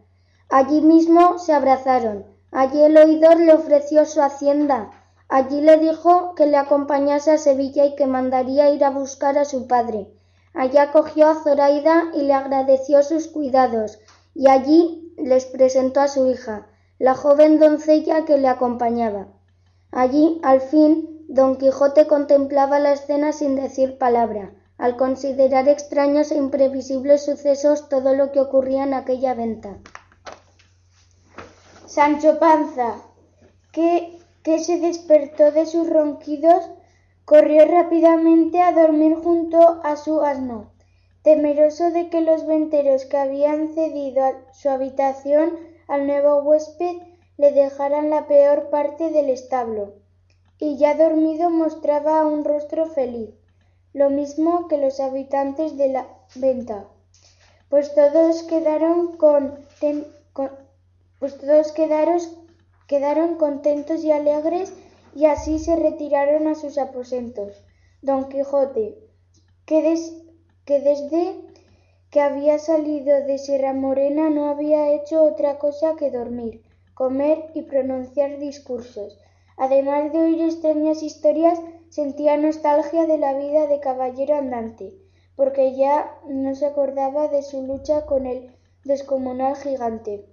Allí 0.49 0.81
mismo 0.81 1.39
se 1.39 1.53
abrazaron. 1.53 2.25
Allí 2.51 2.81
el 2.81 2.97
oidor 2.97 3.39
le 3.39 3.53
ofreció 3.53 4.05
su 4.05 4.21
hacienda. 4.21 4.91
Allí 5.29 5.61
le 5.61 5.77
dijo 5.77 6.35
que 6.35 6.45
le 6.45 6.57
acompañase 6.57 7.31
a 7.31 7.37
Sevilla 7.37 7.85
y 7.85 7.95
que 7.95 8.05
mandaría 8.05 8.69
ir 8.69 8.83
a 8.83 8.89
buscar 8.89 9.37
a 9.37 9.45
su 9.45 9.67
padre. 9.67 10.11
Allí 10.53 10.77
acogió 10.77 11.29
a 11.29 11.35
Zoraida 11.35 12.11
y 12.13 12.23
le 12.23 12.33
agradeció 12.33 13.03
sus 13.03 13.27
cuidados, 13.29 13.99
y 14.33 14.49
allí 14.49 15.13
les 15.17 15.45
presentó 15.45 16.01
a 16.01 16.09
su 16.09 16.29
hija, 16.29 16.67
la 16.99 17.15
joven 17.15 17.57
doncella 17.59 18.25
que 18.25 18.37
le 18.37 18.49
acompañaba. 18.49 19.27
Allí, 19.91 20.41
al 20.43 20.59
fin, 20.59 21.20
Don 21.33 21.55
Quijote 21.55 22.07
contemplaba 22.07 22.77
la 22.79 22.91
escena 22.91 23.31
sin 23.31 23.55
decir 23.55 23.97
palabra, 23.97 24.51
al 24.77 24.97
considerar 24.97 25.69
extraños 25.69 26.29
e 26.29 26.35
imprevisibles 26.35 27.23
sucesos 27.23 27.87
todo 27.87 28.13
lo 28.13 28.33
que 28.33 28.41
ocurría 28.41 28.83
en 28.83 28.93
aquella 28.93 29.33
venta. 29.33 29.77
Sancho 31.85 32.37
Panza, 32.37 32.95
que, 33.71 34.19
que 34.43 34.59
se 34.59 34.81
despertó 34.81 35.53
de 35.53 35.65
sus 35.65 35.89
ronquidos, 35.89 36.69
corrió 37.23 37.65
rápidamente 37.65 38.61
a 38.61 38.73
dormir 38.73 39.15
junto 39.15 39.79
a 39.85 39.95
su 39.95 40.19
asno, 40.19 40.73
temeroso 41.21 41.91
de 41.91 42.09
que 42.09 42.19
los 42.19 42.45
venteros 42.45 43.05
que 43.05 43.15
habían 43.15 43.73
cedido 43.73 44.21
su 44.51 44.67
habitación 44.67 45.57
al 45.87 46.07
nuevo 46.07 46.39
huésped 46.43 46.97
le 47.37 47.53
dejaran 47.53 48.09
la 48.09 48.27
peor 48.27 48.69
parte 48.69 49.11
del 49.11 49.29
establo 49.29 50.00
y 50.61 50.77
ya 50.77 50.93
dormido 50.93 51.49
mostraba 51.49 52.23
un 52.23 52.45
rostro 52.45 52.85
feliz, 52.85 53.31
lo 53.93 54.11
mismo 54.11 54.67
que 54.67 54.77
los 54.77 54.99
habitantes 54.99 55.75
de 55.75 55.87
la 55.89 56.07
venta, 56.35 56.85
pues 57.67 57.95
todos 57.95 58.43
quedaron 58.43 59.17
pues 61.17 61.37
todos 61.39 61.73
quedaron 62.87 63.35
contentos 63.37 64.03
y 64.03 64.11
alegres 64.11 64.71
y 65.15 65.25
así 65.25 65.57
se 65.57 65.75
retiraron 65.75 66.47
a 66.47 66.53
sus 66.53 66.77
aposentos. 66.77 67.63
Don 68.03 68.29
Quijote, 68.29 68.99
que 69.65 69.81
desde 70.67 71.41
que 72.11 72.21
había 72.21 72.59
salido 72.59 73.25
de 73.25 73.39
Sierra 73.39 73.73
Morena 73.73 74.29
no 74.29 74.47
había 74.47 74.91
hecho 74.91 75.23
otra 75.23 75.57
cosa 75.57 75.95
que 75.95 76.11
dormir, 76.11 76.61
comer 76.93 77.49
y 77.55 77.63
pronunciar 77.63 78.37
discursos, 78.37 79.17
Además 79.61 80.11
de 80.11 80.17
oír 80.17 80.41
extrañas 80.41 81.03
historias, 81.03 81.61
sentía 81.89 82.35
nostalgia 82.35 83.05
de 83.05 83.19
la 83.19 83.35
vida 83.35 83.67
de 83.67 83.79
caballero 83.79 84.33
andante, 84.33 84.91
porque 85.35 85.75
ya 85.75 86.17
no 86.27 86.55
se 86.55 86.65
acordaba 86.65 87.27
de 87.27 87.43
su 87.43 87.61
lucha 87.61 88.07
con 88.07 88.25
el 88.25 88.55
descomunal 88.85 89.55
gigante, 89.55 90.25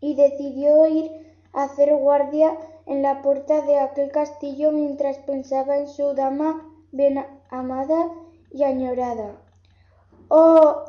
y 0.00 0.16
decidió 0.16 0.88
ir 0.88 1.08
a 1.52 1.62
hacer 1.62 1.94
guardia 1.94 2.58
en 2.86 3.02
la 3.02 3.22
puerta 3.22 3.60
de 3.60 3.78
aquel 3.78 4.10
castillo 4.10 4.72
mientras 4.72 5.18
pensaba 5.18 5.76
en 5.76 5.86
su 5.86 6.14
dama 6.14 6.68
bien 6.90 7.24
amada 7.50 8.10
y 8.50 8.64
añorada. 8.64 9.40
Oh, 10.30 10.82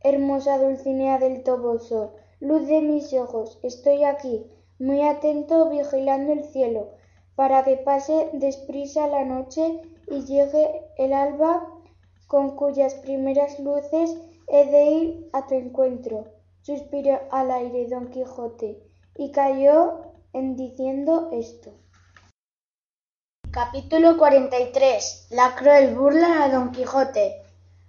hermosa 0.00 0.58
Dulcinea 0.58 1.18
del 1.18 1.44
Toboso, 1.44 2.12
luz 2.40 2.66
de 2.66 2.82
mis 2.82 3.14
ojos, 3.14 3.58
estoy 3.62 4.04
aquí, 4.04 4.44
muy 4.78 5.00
atento 5.00 5.70
vigilando 5.70 6.34
el 6.34 6.44
cielo, 6.44 6.95
para 7.36 7.62
que 7.64 7.76
pase 7.76 8.30
desprisa 8.32 9.06
la 9.06 9.24
noche 9.24 9.82
y 10.08 10.24
llegue 10.24 10.82
el 10.96 11.12
alba 11.12 11.68
con 12.26 12.56
cuyas 12.56 12.94
primeras 12.94 13.60
luces 13.60 14.16
he 14.48 14.64
de 14.70 14.84
ir 14.86 15.30
a 15.32 15.46
tu 15.46 15.54
encuentro. 15.54 16.24
Suspiró 16.62 17.20
al 17.30 17.50
aire 17.50 17.86
don 17.88 18.08
Quijote 18.08 18.82
y 19.14 19.30
cayó 19.30 20.00
en 20.32 20.56
diciendo 20.56 21.28
esto. 21.32 21.74
Capítulo 23.50 24.16
43. 24.16 25.28
La 25.30 25.54
cruel 25.54 25.94
burla 25.94 26.42
a 26.42 26.48
don 26.48 26.72
Quijote. 26.72 27.42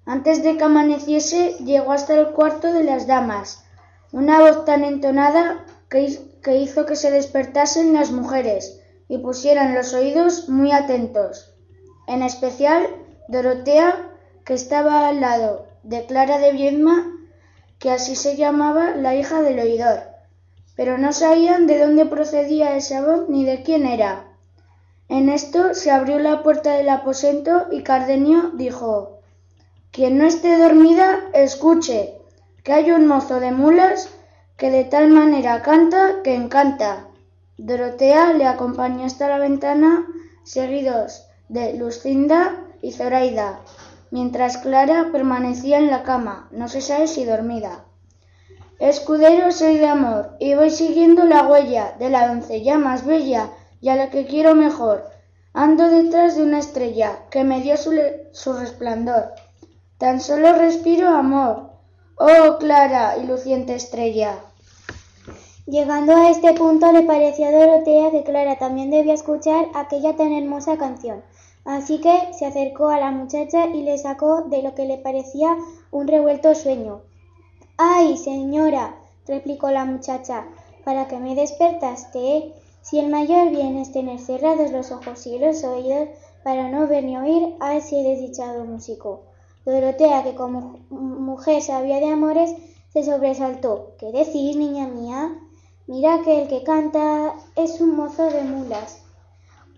Antes 0.05 0.43
de 0.43 0.57
que 0.57 0.63
amaneciese 0.63 1.53
llegó 1.63 1.93
hasta 1.93 2.13
el 2.13 2.33
cuarto 2.33 2.71
de 2.71 2.83
las 2.83 3.07
damas, 3.07 3.63
una 4.11 4.39
voz 4.39 4.65
tan 4.65 4.83
entonada 4.83 5.65
que 5.89 6.57
hizo 6.57 6.85
que 6.85 6.95
se 6.95 7.11
despertasen 7.11 7.93
las 7.93 8.11
mujeres 8.11 8.76
y 9.07 9.19
pusieran 9.19 9.73
los 9.73 9.93
oídos 9.93 10.49
muy 10.49 10.71
atentos. 10.71 11.53
En 12.07 12.23
especial 12.23 12.87
Dorotea, 13.27 14.11
que 14.45 14.53
estaba 14.53 15.07
al 15.07 15.21
lado 15.21 15.67
de 15.83 16.05
Clara 16.05 16.37
de 16.39 16.51
Viedma, 16.51 17.11
que 17.79 17.91
así 17.91 18.15
se 18.15 18.35
llamaba 18.35 18.95
la 18.95 19.15
hija 19.15 19.41
del 19.41 19.59
oidor, 19.59 20.03
pero 20.75 20.97
no 20.97 21.13
sabían 21.13 21.67
de 21.67 21.79
dónde 21.79 22.05
procedía 22.05 22.75
esa 22.75 23.05
voz 23.05 23.29
ni 23.29 23.45
de 23.45 23.63
quién 23.63 23.85
era. 23.85 24.27
En 25.09 25.29
esto 25.29 25.73
se 25.73 25.91
abrió 25.91 26.19
la 26.19 26.43
puerta 26.43 26.73
del 26.73 26.89
aposento 26.89 27.67
y 27.71 27.83
Cardenio 27.83 28.51
dijo 28.55 29.19
Quien 29.91 30.17
no 30.17 30.25
esté 30.25 30.57
dormida, 30.57 31.19
escuche, 31.33 32.17
que 32.63 32.73
hay 32.73 32.91
un 32.91 33.07
mozo 33.07 33.39
de 33.39 33.51
mulas 33.51 34.09
que 34.57 34.69
de 34.69 34.83
tal 34.83 35.09
manera 35.09 35.61
canta 35.61 36.21
que 36.23 36.35
encanta. 36.35 37.07
Dorotea 37.57 38.33
le 38.33 38.45
acompañó 38.45 39.05
hasta 39.05 39.27
la 39.27 39.39
ventana, 39.39 40.05
seguidos 40.43 41.27
de 41.49 41.73
Lucinda 41.73 42.63
y 42.83 42.91
Zoraida, 42.91 43.61
mientras 44.11 44.57
Clara 44.57 45.09
permanecía 45.11 45.79
en 45.79 45.87
la 45.87 46.03
cama, 46.03 46.47
no 46.51 46.67
se 46.67 46.81
sabe 46.81 47.07
si 47.07 47.25
dormida. 47.25 47.85
Escudero 48.79 49.51
soy 49.51 49.77
de 49.77 49.87
amor, 49.87 50.35
y 50.39 50.53
voy 50.53 50.69
siguiendo 50.69 51.23
la 51.23 51.47
huella 51.47 51.95
de 51.97 52.09
la 52.09 52.27
doncella 52.27 52.77
más 52.77 53.05
bella 53.05 53.49
y 53.81 53.89
a 53.89 53.95
la 53.95 54.11
que 54.11 54.27
quiero 54.27 54.53
mejor. 54.53 55.03
Ando 55.53 55.89
detrás 55.89 56.35
de 56.37 56.43
una 56.43 56.59
estrella 56.59 57.25
que 57.31 57.43
me 57.43 57.61
dio 57.61 57.75
su, 57.75 57.91
su 58.33 58.53
resplandor. 58.53 59.31
Tan 59.97 60.21
solo 60.21 60.53
respiro 60.53 61.09
amor. 61.09 61.71
Oh, 62.17 62.57
clara 62.59 63.17
y 63.17 63.25
luciente 63.25 63.73
estrella. 63.73 64.35
Llegando 65.69 66.15
a 66.15 66.29
este 66.29 66.53
punto 66.53 66.93
le 66.93 67.03
pareció 67.03 67.45
a 67.45 67.51
Dorotea 67.51 68.09
que 68.11 68.23
Clara 68.23 68.57
también 68.57 68.89
debía 68.89 69.13
escuchar 69.13 69.67
aquella 69.73 70.15
tan 70.15 70.31
hermosa 70.31 70.77
canción. 70.77 71.21
Así 71.65 71.99
que 71.99 72.33
se 72.33 72.45
acercó 72.45 72.87
a 72.87 73.01
la 73.01 73.11
muchacha 73.11 73.67
y 73.67 73.83
le 73.83 73.97
sacó 73.97 74.43
de 74.43 74.61
lo 74.63 74.73
que 74.75 74.85
le 74.85 74.97
parecía 74.97 75.57
un 75.91 76.07
revuelto 76.07 76.55
sueño. 76.55 77.01
¡Ay, 77.75 78.15
señora! 78.15 78.95
replicó 79.27 79.69
la 79.69 79.83
muchacha, 79.83 80.45
¿para 80.85 81.09
qué 81.09 81.19
me 81.19 81.35
despertaste? 81.35 82.53
Si 82.81 82.99
el 82.99 83.09
mayor 83.09 83.49
bien 83.49 83.77
es 83.77 83.91
tener 83.91 84.19
cerrados 84.19 84.71
los 84.71 84.93
ojos 84.93 85.27
y 85.27 85.37
los 85.37 85.65
oídos 85.65 86.07
para 86.45 86.69
no 86.69 86.87
ver 86.87 87.03
ni 87.03 87.17
oír 87.17 87.57
a 87.59 87.75
ese 87.75 87.97
desdichado 88.03 88.63
músico. 88.63 89.23
Dorotea, 89.65 90.23
que 90.23 90.33
como 90.33 90.79
mujer 90.89 91.61
sabía 91.61 91.99
de 91.99 92.07
amores, 92.07 92.55
se 92.93 93.03
sobresaltó. 93.03 93.95
¿Qué 93.99 94.13
decís, 94.13 94.55
niña 94.55 94.87
mía? 94.87 95.37
Mira 95.89 96.21
que 96.21 96.41
el 96.41 96.49
que 96.49 96.63
canta 96.63 97.33
es 97.55 97.79
un 97.79 97.95
mozo 97.95 98.25
de 98.25 98.43
mulas. 98.43 99.05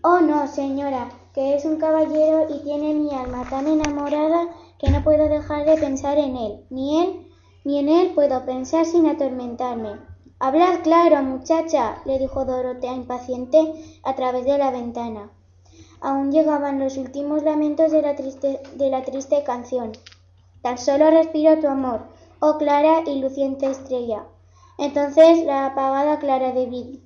Oh, 0.01 0.22
no, 0.22 0.48
señora, 0.48 1.12
que 1.36 1.54
es 1.54 1.66
un 1.66 1.78
caballero 1.78 2.48
y 2.50 2.63
tiene 2.63 2.96
mi 2.96 3.13
alma 3.13 3.48
tan 3.48 3.68
enamorada 3.68 4.48
que 4.80 4.89
no 4.89 5.04
puedo 5.04 5.30
dejar 5.30 5.68
de 5.68 5.78
pensar 5.78 6.18
en 6.18 6.36
él. 6.36 6.66
Ni 6.72 7.00
él, 7.00 7.28
ni 7.63 7.78
en 7.78 7.89
él 7.89 8.12
puedo 8.16 8.44
pensar 8.44 8.88
sin 8.88 9.06
atormentarme. 9.06 10.00
Hablad 10.39 10.80
claro, 10.82 11.22
muchacha, 11.22 12.01
le 12.06 12.18
dijo 12.18 12.44
Dorotea 12.44 12.94
impaciente 12.94 14.00
a 14.01 14.16
través 14.16 14.46
de 14.46 14.58
la 14.58 14.72
ventana. 14.72 15.30
Aún 16.01 16.32
llegaban 16.32 16.80
los 16.80 16.98
últimos 16.98 17.44
lamentos 17.44 17.92
de 17.92 18.01
la 18.01 18.16
triste, 18.16 18.62
de 18.74 18.89
la 18.89 19.04
triste 19.04 19.44
canción. 19.44 19.92
Tan 20.63 20.80
solo 20.80 21.12
respiro 21.12 21.60
tu 21.60 21.68
amor, 21.68 22.08
oh 22.39 22.58
clara 22.58 23.04
y 23.06 23.20
luciente 23.22 23.70
estrella. 23.70 24.24
Entonces 24.80 25.46
la 25.46 25.66
apagada 25.66 26.20
Clara 26.20 26.54
de, 26.54 26.66
Vi 26.66 27.04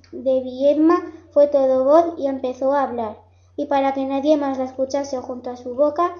fue 1.32 1.48
todo 1.48 1.82
voz 1.82 2.14
y 2.16 2.28
empezó 2.28 2.72
a 2.72 2.84
hablar, 2.84 3.18
y 3.56 3.66
para 3.66 3.92
que 3.92 4.06
nadie 4.06 4.36
más 4.36 4.58
la 4.58 4.64
escuchase 4.64 5.18
junto 5.18 5.50
a 5.50 5.56
su 5.56 5.74
boca, 5.74 6.14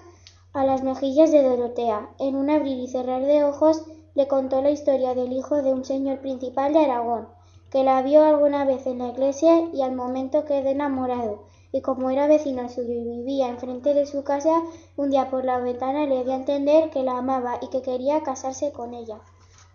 a 0.53 0.65
las 0.65 0.83
mejillas 0.83 1.31
de 1.31 1.45
Dorotea, 1.45 2.09
en 2.19 2.35
un 2.35 2.51
abrir 2.51 2.79
y 2.81 2.89
cerrar 2.89 3.23
de 3.23 3.45
ojos, 3.45 3.85
le 4.17 4.27
contó 4.27 4.63
la 4.63 4.73
historia 4.73 5.15
del 5.15 5.33
hijo 5.33 5.63
de 5.63 5.73
un 5.73 5.85
señor 5.85 6.19
principal 6.19 6.73
de 6.73 6.81
Aragón, 6.81 7.29
que 7.71 7.85
la 7.85 8.03
vio 8.03 8.25
alguna 8.25 8.65
vez 8.65 8.85
en 8.89 8.99
la 8.99 9.11
iglesia 9.11 9.69
y 9.73 9.83
al 9.83 9.95
momento 9.95 10.45
quedó 10.45 10.69
enamorado, 10.71 11.45
y 11.71 11.83
como 11.83 12.11
era 12.11 12.27
vecino 12.27 12.69
suyo 12.69 12.95
y 12.95 13.05
vivía 13.05 13.47
enfrente 13.47 13.95
de 13.95 14.07
su 14.07 14.25
casa, 14.25 14.61
un 14.97 15.11
día 15.11 15.31
por 15.31 15.45
la 15.45 15.61
ventana 15.61 16.05
le 16.07 16.25
dio 16.25 16.33
a 16.33 16.37
entender 16.37 16.91
que 16.91 17.05
la 17.05 17.19
amaba 17.19 17.59
y 17.63 17.69
que 17.69 17.81
quería 17.81 18.25
casarse 18.25 18.73
con 18.73 18.93
ella. 18.93 19.21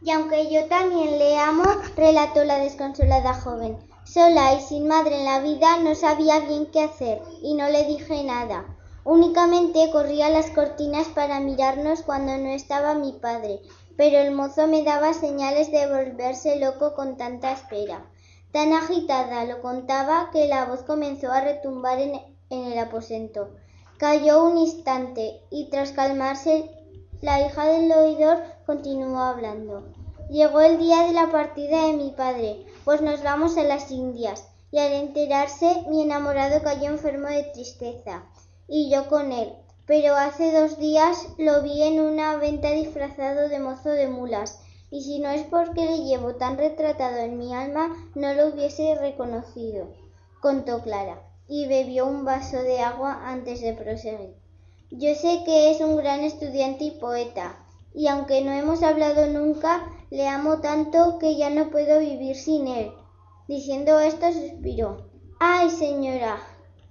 Y 0.02 0.12
aunque 0.12 0.50
yo 0.50 0.66
también 0.66 1.20
le 1.20 1.38
amo, 1.38 1.64
relató 1.96 2.44
la 2.44 2.60
desconsolada 2.60 3.34
joven, 3.34 3.78
sola 4.06 4.54
y 4.54 4.62
sin 4.62 4.88
madre 4.88 5.20
en 5.20 5.26
la 5.26 5.40
vida 5.40 5.78
no 5.78 5.94
sabía 5.94 6.40
bien 6.40 6.68
qué 6.72 6.82
hacer 6.82 7.22
y 7.42 7.54
no 7.54 7.70
le 7.70 7.86
dije 7.86 8.24
nada. 8.24 8.66
Únicamente 9.04 9.90
corría 9.92 10.30
las 10.30 10.52
cortinas 10.52 11.08
para 11.08 11.40
mirarnos 11.40 12.04
cuando 12.04 12.38
no 12.38 12.50
estaba 12.50 12.94
mi 12.94 13.14
padre, 13.14 13.62
pero 13.98 14.18
el 14.18 14.32
mozo 14.32 14.68
me 14.68 14.84
daba 14.84 15.14
señales 15.14 15.72
de 15.72 15.88
volverse 15.88 16.60
loco 16.60 16.96
con 16.96 17.18
tanta 17.18 17.52
espera. 17.52 18.06
Tan 18.52 18.74
agitada 18.74 19.46
lo 19.46 19.62
contaba 19.62 20.30
que 20.32 20.48
la 20.48 20.66
voz 20.66 20.84
comenzó 20.84 21.32
a 21.32 21.42
retumbar 21.42 22.00
en, 22.00 22.20
en 22.50 22.72
el 22.72 22.80
aposento. 22.80 23.50
Cayó 23.98 24.44
un 24.44 24.58
instante 24.58 25.42
y 25.50 25.70
tras 25.70 25.92
calmarse 25.92 26.72
la 27.22 27.46
hija 27.46 27.66
del 27.66 27.92
oidor 27.92 28.42
continuó 28.70 29.18
hablando. 29.18 29.82
Llegó 30.30 30.62
el 30.62 30.78
día 30.78 31.02
de 31.08 31.12
la 31.12 31.32
partida 31.32 31.88
de 31.88 31.94
mi 31.94 32.12
padre, 32.12 32.68
pues 32.86 33.02
nos 33.02 33.24
vamos 33.24 33.58
a 33.58 33.64
las 33.64 33.90
Indias, 33.90 34.48
y 34.70 34.78
al 34.78 34.92
enterarse 34.92 35.86
mi 35.88 36.04
enamorado 36.04 36.62
cayó 36.62 36.92
enfermo 36.92 37.30
de 37.30 37.46
tristeza, 37.46 38.26
y 38.68 38.92
yo 38.92 39.10
con 39.10 39.32
él. 39.32 39.54
Pero 39.88 40.16
hace 40.16 40.52
dos 40.52 40.78
días 40.78 41.30
lo 41.40 41.64
vi 41.64 41.82
en 41.82 42.00
una 42.00 42.36
venta 42.36 42.70
disfrazado 42.70 43.50
de 43.50 43.58
mozo 43.58 43.90
de 43.90 44.08
mulas, 44.08 44.60
y 44.92 45.02
si 45.02 45.18
no 45.18 45.30
es 45.30 45.48
porque 45.48 45.88
le 45.88 46.04
llevo 46.04 46.36
tan 46.36 46.60
retratado 46.60 47.18
en 47.18 47.40
mi 47.40 47.56
alma, 47.56 47.96
no 48.14 48.36
lo 48.36 48.50
hubiese 48.50 48.94
reconocido, 48.94 49.88
contó 50.42 50.84
Clara, 50.84 51.24
y 51.48 51.66
bebió 51.66 52.06
un 52.06 52.24
vaso 52.24 52.62
de 52.62 52.82
agua 52.82 53.20
antes 53.26 53.62
de 53.62 53.74
proseguir. 53.74 54.36
Yo 54.92 55.16
sé 55.16 55.42
que 55.44 55.72
es 55.72 55.82
un 55.82 55.98
gran 55.98 56.20
estudiante 56.20 56.84
y 56.84 56.92
poeta, 56.92 57.66
y 57.94 58.08
aunque 58.08 58.42
no 58.42 58.52
hemos 58.52 58.84
hablado 58.84 59.28
nunca, 59.28 59.84
le 60.10 60.28
amo 60.28 60.60
tanto 60.60 61.20
que 61.20 61.36
ya 61.36 61.50
no 61.50 61.70
puedo 61.70 62.00
vivir 62.00 62.36
sin 62.36 62.68
él. 62.68 62.92
Diciendo 63.48 64.00
esto 64.00 64.32
suspiró. 64.32 65.10
Ay, 65.40 65.70
señora, 65.70 66.38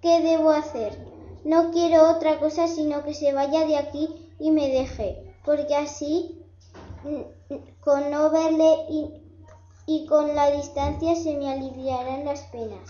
¿qué 0.01 0.21
debo 0.21 0.51
hacer? 0.51 0.99
No 1.45 1.71
quiero 1.71 2.11
otra 2.11 2.39
cosa 2.39 2.67
sino 2.67 3.05
que 3.05 3.15
se 3.15 3.33
vaya 3.33 3.65
de 3.67 3.77
aquí 3.77 4.09
y 4.39 4.51
me 4.51 4.69
deje, 4.69 5.35
porque 5.45 5.75
así, 5.75 6.43
con 7.81 8.11
no 8.11 8.31
verle 8.31 8.87
y, 9.87 10.07
con 10.07 10.35
la 10.35 10.51
distancia 10.51 11.15
se 11.17 11.37
me 11.37 11.51
aliviarán 11.51 12.25
las 12.25 12.43
penas. 12.43 12.89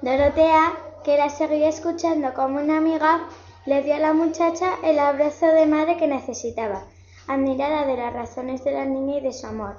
Dorotea, 0.00 0.72
que 1.04 1.16
la 1.16 1.28
seguía 1.28 1.68
escuchando 1.68 2.32
como 2.34 2.60
una 2.60 2.78
amiga, 2.78 3.28
le 3.68 3.82
dio 3.82 3.96
a 3.96 3.98
la 3.98 4.14
muchacha 4.14 4.76
el 4.82 4.98
abrazo 4.98 5.46
de 5.48 5.66
madre 5.66 5.98
que 5.98 6.06
necesitaba, 6.06 6.84
admirada 7.26 7.84
de 7.84 7.98
las 7.98 8.14
razones 8.14 8.64
de 8.64 8.72
la 8.72 8.86
niña 8.86 9.18
y 9.18 9.20
de 9.20 9.34
su 9.34 9.46
amor. 9.46 9.76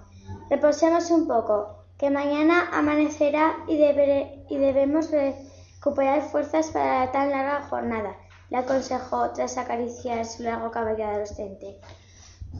Reposemos 0.47 1.10
un 1.10 1.28
poco, 1.28 1.86
que 1.97 2.12
mañana 2.12 2.69
amanecerá 2.71 3.56
y, 3.67 3.78
debemos 3.78 5.10
recuperar 5.10 6.21
fuerzas 6.21 6.67
para 6.67 7.12
tan 7.12 7.32
larga 7.32 7.65
jornada, 7.67 8.15
le 8.52 8.58
aconsejó 8.58 9.32
tras 9.32 9.58
acariciar 9.58 10.23
su 10.23 10.43
largo 10.43 10.69
cabello 10.69 11.08
adolescente. 11.08 11.80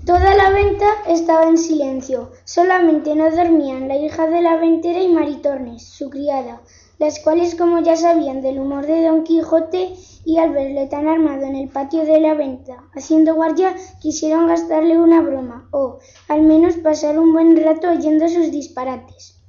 Toda 0.08 0.34
la 0.34 0.50
venta 0.50 0.88
estaba 1.06 1.44
en 1.44 1.60
silencio, 1.60 2.32
solamente 2.44 3.14
no 3.14 3.30
dormían 3.30 3.88
la 3.88 3.98
hija 3.98 4.26
de 4.26 4.42
la 4.42 4.56
ventera 4.56 5.00
y 5.00 5.10
Maritornes, 5.10 5.88
su 5.88 6.10
criada, 6.10 6.60
las 7.00 7.20
cuales 7.20 7.56
como 7.56 7.80
ya 7.80 7.96
sabían 7.96 8.42
del 8.42 8.60
humor 8.60 8.86
de 8.86 9.04
Don 9.04 9.24
Quijote 9.24 9.94
y 10.26 10.38
al 10.38 10.52
verle 10.52 10.88
tan 10.88 11.08
armado 11.08 11.46
en 11.46 11.56
el 11.56 11.70
patio 11.70 12.06
de 12.06 12.20
la 12.20 12.34
venta, 12.34 12.84
haciendo 12.94 13.36
guardia, 13.36 13.74
quisieron 14.02 14.48
gastarle 14.48 15.00
una 15.00 15.22
broma, 15.22 15.70
o 15.72 16.00
al 16.28 16.42
menos 16.42 16.76
pasar 16.76 17.18
un 17.18 17.32
buen 17.32 17.56
rato 17.64 17.90
oyendo 17.90 18.28
sus 18.28 18.52
disparates. 18.52 19.42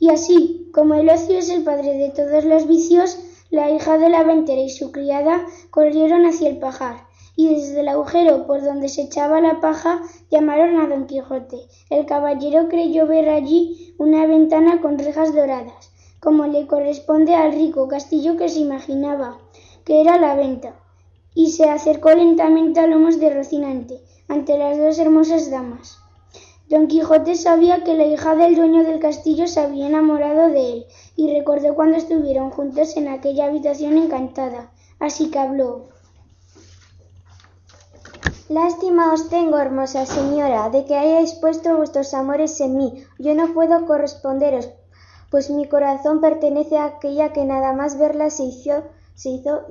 Y 0.00 0.10
así, 0.10 0.68
como 0.74 0.94
el 0.94 1.08
ocio 1.08 1.38
es 1.38 1.48
el 1.48 1.62
padre 1.62 1.96
de 1.96 2.10
todos 2.10 2.44
los 2.44 2.66
vicios, 2.66 3.18
la 3.50 3.70
hija 3.70 3.98
de 3.98 4.08
la 4.08 4.24
ventera 4.24 4.60
y 4.60 4.70
su 4.70 4.90
criada 4.90 5.46
corrieron 5.70 6.26
hacia 6.26 6.48
el 6.48 6.58
pajar, 6.58 7.06
y 7.36 7.54
desde 7.54 7.80
el 7.80 7.88
agujero 7.88 8.46
por 8.48 8.62
donde 8.62 8.88
se 8.88 9.02
echaba 9.02 9.40
la 9.40 9.60
paja 9.60 10.02
llamaron 10.30 10.80
a 10.80 10.88
don 10.88 11.06
Quijote. 11.06 11.68
El 11.88 12.04
caballero 12.04 12.68
creyó 12.68 13.06
ver 13.06 13.28
allí 13.28 13.94
una 13.96 14.26
ventana 14.26 14.80
con 14.80 14.98
rejas 14.98 15.34
doradas, 15.34 15.92
como 16.26 16.44
le 16.48 16.66
corresponde 16.66 17.36
al 17.36 17.52
rico 17.52 17.86
castillo 17.86 18.36
que 18.36 18.48
se 18.48 18.58
imaginaba 18.58 19.38
que 19.84 20.00
era 20.00 20.18
la 20.18 20.34
venta, 20.34 20.74
y 21.36 21.52
se 21.52 21.70
acercó 21.70 22.10
lentamente 22.10 22.80
a 22.80 22.88
lomos 22.88 23.20
de 23.20 23.32
Rocinante, 23.32 24.00
ante 24.26 24.58
las 24.58 24.76
dos 24.76 24.98
hermosas 24.98 25.52
damas. 25.52 25.98
Don 26.68 26.88
Quijote 26.88 27.36
sabía 27.36 27.84
que 27.84 27.94
la 27.94 28.06
hija 28.06 28.34
del 28.34 28.56
dueño 28.56 28.82
del 28.82 28.98
castillo 28.98 29.46
se 29.46 29.60
había 29.60 29.86
enamorado 29.86 30.48
de 30.48 30.72
él, 30.72 30.86
y 31.14 31.32
recordó 31.32 31.76
cuando 31.76 31.96
estuvieron 31.96 32.50
juntos 32.50 32.96
en 32.96 33.06
aquella 33.06 33.44
habitación 33.44 33.96
encantada, 33.96 34.72
así 34.98 35.30
que 35.30 35.38
habló. 35.38 35.84
Lástima 38.48 39.12
os 39.12 39.28
tengo, 39.28 39.58
hermosa 39.58 40.06
señora, 40.06 40.70
de 40.70 40.86
que 40.86 40.96
hayáis 40.96 41.34
puesto 41.34 41.76
vuestros 41.76 42.12
amores 42.14 42.60
en 42.60 42.76
mí. 42.76 43.04
Yo 43.20 43.32
no 43.36 43.54
puedo 43.54 43.86
corresponderos, 43.86 44.70
pues 45.30 45.50
mi 45.50 45.68
corazón 45.68 46.20
pertenece 46.20 46.78
a 46.78 46.84
aquella 46.84 47.32
que 47.32 47.44
nada 47.44 47.72
más 47.72 47.98
verla 47.98 48.30
se 48.30 48.44
hizo, 48.44 48.84
se 49.14 49.30
hizo 49.30 49.62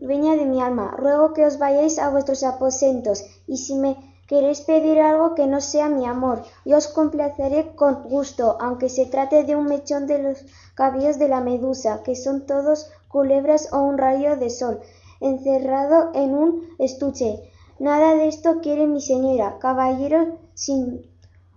dueña 0.00 0.36
de 0.36 0.46
mi 0.46 0.60
alma. 0.60 0.94
Ruego 0.96 1.32
que 1.34 1.44
os 1.46 1.58
vayáis 1.58 1.98
a 1.98 2.10
vuestros 2.10 2.42
aposentos, 2.42 3.24
y 3.46 3.58
si 3.58 3.74
me 3.74 3.96
queréis 4.26 4.62
pedir 4.62 5.00
algo 5.00 5.34
que 5.34 5.46
no 5.46 5.60
sea 5.60 5.88
mi 5.88 6.06
amor, 6.06 6.42
yo 6.64 6.78
os 6.78 6.88
complaceré 6.88 7.74
con 7.74 8.04
gusto, 8.04 8.56
aunque 8.60 8.88
se 8.88 9.06
trate 9.06 9.44
de 9.44 9.56
un 9.56 9.66
mechón 9.66 10.06
de 10.06 10.22
los 10.22 10.44
cabellos 10.74 11.18
de 11.18 11.28
la 11.28 11.40
medusa, 11.40 12.02
que 12.02 12.16
son 12.16 12.46
todos 12.46 12.90
culebras 13.08 13.72
o 13.72 13.82
un 13.82 13.98
rayo 13.98 14.36
de 14.36 14.50
sol, 14.50 14.80
encerrado 15.20 16.10
en 16.14 16.34
un 16.34 16.68
estuche. 16.78 17.50
Nada 17.78 18.14
de 18.14 18.28
esto 18.28 18.60
quiere 18.60 18.86
mi 18.86 19.00
señora, 19.00 19.58
caballero, 19.58 20.38
sin, 20.54 21.04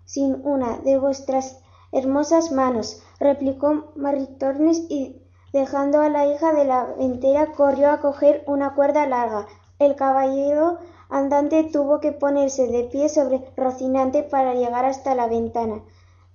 sin 0.05 0.45
una 0.45 0.77
de 0.79 0.97
vuestras 0.97 1.59
hermosas 1.91 2.51
manos, 2.51 3.01
replicó 3.19 3.91
Maritornes 3.95 4.83
y 4.89 5.21
dejando 5.53 6.01
a 6.01 6.09
la 6.09 6.27
hija 6.27 6.53
de 6.53 6.65
la 6.65 6.85
ventera 6.97 7.51
corrió 7.53 7.91
a 7.91 7.99
coger 7.99 8.43
una 8.47 8.75
cuerda 8.75 9.07
larga. 9.07 9.47
El 9.79 9.95
caballero 9.95 10.77
andante 11.09 11.63
tuvo 11.63 11.99
que 11.99 12.11
ponerse 12.11 12.67
de 12.67 12.83
pie 12.83 13.09
sobre 13.09 13.43
Rocinante 13.55 14.23
para 14.23 14.53
llegar 14.53 14.85
hasta 14.85 15.15
la 15.15 15.27
ventana, 15.27 15.83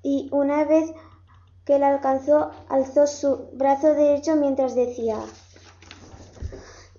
y 0.03 0.29
una 0.33 0.65
vez 0.65 0.93
que 1.65 1.79
la 1.79 1.89
alcanzó 1.89 2.51
alzó 2.69 3.07
su 3.07 3.49
brazo 3.53 3.95
derecho 3.95 4.37
mientras 4.37 4.75
decía 4.75 5.19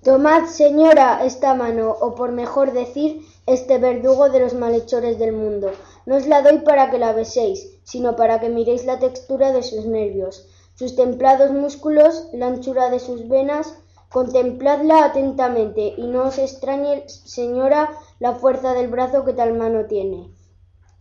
Tomad, 0.04 0.48
señora, 0.48 1.24
esta 1.24 1.54
mano, 1.54 1.92
o 1.92 2.14
por 2.14 2.34
mejor 2.34 2.74
decir, 2.74 3.26
este 3.46 3.78
verdugo 3.78 4.30
de 4.30 4.42
los 4.42 4.54
malhechores 4.54 5.18
del 5.18 5.32
mundo. 5.32 5.72
No 6.06 6.18
os 6.18 6.28
la 6.28 6.42
doy 6.42 6.60
para 6.60 6.92
que 6.92 6.98
la 6.98 7.14
beséis, 7.14 7.73
sino 7.84 8.16
para 8.16 8.40
que 8.40 8.50
miréis 8.50 8.86
la 8.86 9.00
textura 9.00 9.52
de 9.52 9.64
sus 9.64 9.86
nervios, 9.86 10.48
sus 10.76 10.96
templados 10.96 11.52
músculos, 11.52 12.28
la 12.34 12.48
anchura 12.48 12.90
de 12.90 13.00
sus 13.00 13.28
venas. 13.28 13.76
Contempladla 14.10 15.06
atentamente, 15.06 15.96
y 15.98 16.06
no 16.06 16.26
os 16.26 16.38
extrañe, 16.38 17.04
señora, 17.08 17.98
la 18.20 18.34
fuerza 18.34 18.74
del 18.74 18.88
brazo 18.88 19.26
que 19.26 19.34
tal 19.34 19.54
mano 19.56 19.86
tiene. 19.86 20.30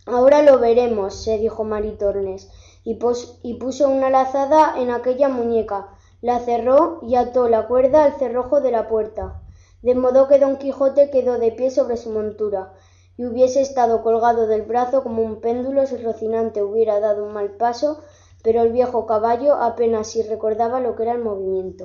Ahora 0.06 0.42
lo 0.42 0.58
veremos, 0.58 1.22
se 1.22 1.36
dijo 1.36 1.62
Maritornes, 1.62 2.48
y, 2.84 2.98
y 3.42 3.54
puso 3.54 3.88
una 3.88 4.08
lazada 4.08 4.74
en 4.78 4.90
aquella 4.90 5.28
muñeca, 5.28 5.88
la 6.22 6.40
cerró 6.40 7.00
y 7.02 7.16
ató 7.16 7.48
la 7.48 7.66
cuerda 7.66 8.04
al 8.04 8.18
cerrojo 8.18 8.60
de 8.60 8.70
la 8.70 8.88
puerta, 8.88 9.42
de 9.82 9.94
modo 9.94 10.26
que 10.26 10.38
don 10.38 10.56
Quijote 10.56 11.10
quedó 11.10 11.38
de 11.38 11.52
pie 11.52 11.70
sobre 11.70 11.96
su 11.96 12.10
montura, 12.10 12.72
y 13.16 13.26
hubiese 13.26 13.60
estado 13.60 14.02
colgado 14.02 14.46
del 14.46 14.62
brazo 14.62 15.02
como 15.02 15.22
un 15.22 15.40
péndulo 15.40 15.86
si 15.86 15.96
Rocinante 15.96 16.62
hubiera 16.62 17.00
dado 17.00 17.24
un 17.24 17.32
mal 17.32 17.50
paso, 17.52 18.00
pero 18.42 18.62
el 18.62 18.72
viejo 18.72 19.06
caballo 19.06 19.54
apenas 19.54 20.08
si 20.08 20.22
recordaba 20.22 20.80
lo 20.80 20.96
que 20.96 21.04
era 21.04 21.12
el 21.12 21.22
movimiento. 21.22 21.84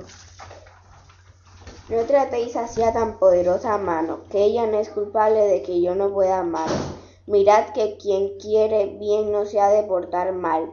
No 1.88 2.02
tratéis 2.02 2.56
así 2.56 2.82
a 2.82 2.92
tan 2.92 3.18
poderosa 3.18 3.78
mano, 3.78 4.20
que 4.30 4.44
ella 4.44 4.66
no 4.66 4.78
es 4.78 4.90
culpable 4.90 5.40
de 5.40 5.62
que 5.62 5.80
yo 5.80 5.94
no 5.94 6.12
pueda 6.12 6.40
amar. 6.40 6.68
Mirad 7.26 7.70
que 7.74 7.96
quien 7.96 8.38
quiere 8.38 8.86
bien 8.98 9.32
no 9.32 9.46
se 9.46 9.60
ha 9.60 9.68
de 9.68 9.82
portar 9.84 10.32
mal. 10.32 10.70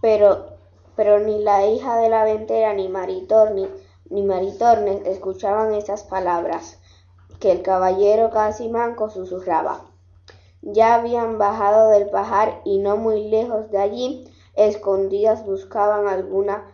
Pero 0.00 0.52
pero 0.96 1.20
ni 1.20 1.42
la 1.42 1.66
hija 1.66 1.96
de 1.96 2.08
la 2.08 2.24
ventera 2.24 2.74
ni 2.74 2.88
Maritorni 2.88 3.68
ni 4.10 4.22
Maritornes 4.22 5.06
escuchaban 5.06 5.74
esas 5.74 6.02
palabras 6.04 6.78
que 7.42 7.50
el 7.50 7.62
caballero 7.62 8.30
casi 8.30 8.68
manco 8.68 9.10
susurraba. 9.10 9.80
Ya 10.60 10.94
habían 10.94 11.38
bajado 11.38 11.90
del 11.90 12.08
pajar 12.08 12.60
y 12.64 12.78
no 12.78 12.96
muy 12.96 13.28
lejos 13.28 13.68
de 13.72 13.78
allí, 13.78 14.32
escondidas 14.54 15.44
buscaban 15.44 16.06
alguna 16.06 16.72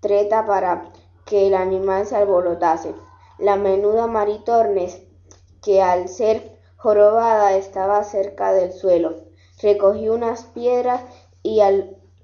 treta 0.00 0.46
para 0.46 0.90
que 1.26 1.46
el 1.46 1.54
animal 1.54 2.06
se 2.06 2.16
alborotase. 2.16 2.92
La 3.38 3.54
menuda 3.54 4.08
Maritornes, 4.08 5.00
que 5.62 5.80
al 5.80 6.08
ser 6.08 6.58
jorobada 6.76 7.54
estaba 7.56 8.02
cerca 8.02 8.52
del 8.52 8.72
suelo, 8.72 9.14
recogió 9.62 10.12
unas 10.12 10.42
piedras 10.42 11.02
y 11.44 11.60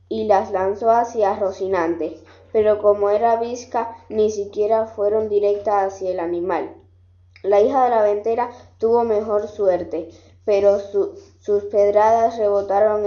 y 0.09 0.25
las 0.25 0.51
lanzó 0.51 0.91
hacia 0.91 1.37
Rocinante, 1.37 2.19
pero 2.51 2.83
como 2.83 3.11
era 3.11 3.37
visca, 3.37 3.97
ni 4.09 4.33
siquiera 4.33 4.87
fueron 4.87 5.29
directas 5.29 5.95
hacia 5.95 6.11
el 6.11 6.19
animal. 6.19 6.80
La 7.43 7.61
hija 7.61 7.85
de 7.85 7.91
la 7.91 8.03
ventera 8.03 8.51
tuvo 8.79 9.05
mejor 9.05 9.49
suerte, 9.49 10.11
pero 10.45 10.79
sus 10.81 11.65
pedradas 11.65 12.37
rebotaron 12.39 13.05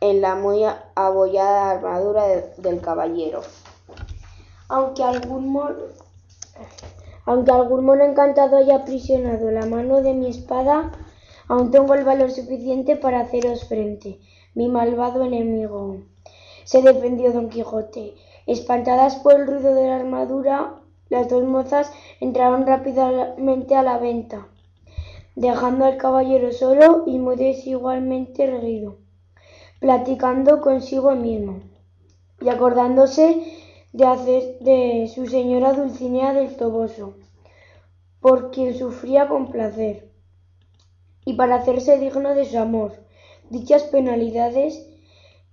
en, 0.00 0.20
la 0.20 0.34
muy 0.34 0.64
abollada 0.94 1.70
armadura 1.70 2.24
del 2.56 2.80
caballero. 2.80 3.42
Aunque 4.68 5.02
algún 5.02 5.48
mono, 5.48 5.76
aunque 7.24 7.52
algún 7.52 7.84
mono 7.84 8.04
encantado 8.04 8.56
haya 8.56 8.76
aprisionado 8.76 9.50
la 9.50 9.66
mano 9.66 10.02
de 10.02 10.14
mi 10.14 10.28
espada, 10.28 10.92
aún 11.48 11.70
tengo 11.70 11.94
el 11.94 12.04
valor 12.04 12.30
suficiente 12.30 12.96
para 12.96 13.20
haceros 13.20 13.68
frente 13.68 14.18
mi 14.54 14.68
malvado 14.68 15.24
enemigo. 15.24 15.98
Se 16.64 16.82
defendió 16.82 17.32
don 17.32 17.48
Quijote. 17.48 18.14
Espantadas 18.46 19.16
por 19.16 19.34
el 19.34 19.46
ruido 19.46 19.74
de 19.74 19.86
la 19.86 19.96
armadura, 19.96 20.81
las 21.12 21.28
dos 21.28 21.44
mozas 21.44 21.92
entraron 22.20 22.66
rápidamente 22.66 23.74
a 23.74 23.82
la 23.82 23.98
venta, 23.98 24.48
dejando 25.36 25.84
al 25.84 25.98
caballero 25.98 26.52
solo 26.52 27.04
y 27.06 27.18
muy 27.18 27.36
desigualmente 27.36 28.44
erguido, 28.44 28.96
platicando 29.78 30.62
consigo 30.62 31.10
mismo 31.14 31.60
y 32.40 32.48
acordándose 32.48 33.44
de, 33.92 34.06
hacer, 34.06 34.58
de 34.60 35.12
su 35.14 35.26
señora 35.26 35.74
Dulcinea 35.74 36.32
del 36.32 36.56
Toboso, 36.56 37.16
por 38.20 38.50
quien 38.50 38.74
sufría 38.74 39.28
con 39.28 39.50
placer, 39.50 40.08
y 41.26 41.34
para 41.34 41.56
hacerse 41.56 41.98
digno 41.98 42.34
de 42.34 42.46
su 42.46 42.58
amor. 42.58 42.92
Dichas 43.50 43.82
penalidades 43.82 44.88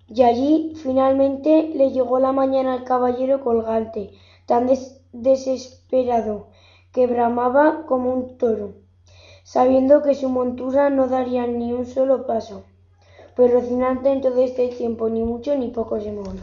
y 0.08 0.24
allí 0.24 0.74
finalmente 0.82 1.70
le 1.76 1.92
llegó 1.92 2.18
la 2.20 2.32
mañana 2.32 2.72
al 2.76 2.86
caballero 2.86 3.44
colgante, 3.44 4.12
tan 4.46 4.70
desesperado, 5.12 6.48
que 6.92 7.08
bramaba 7.08 7.86
como 7.86 8.14
un 8.14 8.38
toro, 8.38 8.74
sabiendo 9.44 10.02
que 10.02 10.16
su 10.16 10.30
montura 10.30 10.90
no 10.90 11.08
daría 11.08 11.48
ni 11.48 11.74
un 11.74 11.86
solo 11.86 12.26
paso. 12.26 12.64
Pero 13.36 13.60
Rocinante 13.60 14.10
en 14.12 14.22
todo 14.22 14.42
este 14.44 14.68
tiempo 14.68 15.10
ni 15.10 15.24
mucho 15.24 15.56
ni 15.56 15.70
poco 15.70 16.00
se 16.00 16.12
movió. 16.12 16.42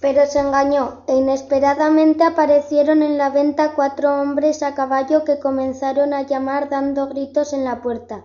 Pero 0.00 0.26
se 0.26 0.38
engañó, 0.38 1.02
e 1.08 1.16
inesperadamente 1.16 2.22
aparecieron 2.22 3.02
en 3.02 3.18
la 3.18 3.30
venta 3.30 3.72
cuatro 3.74 4.20
hombres 4.20 4.62
a 4.62 4.74
caballo 4.74 5.24
que 5.24 5.40
comenzaron 5.40 6.14
a 6.14 6.22
llamar 6.22 6.68
dando 6.68 7.08
gritos 7.08 7.52
en 7.52 7.64
la 7.64 7.82
puerta. 7.82 8.24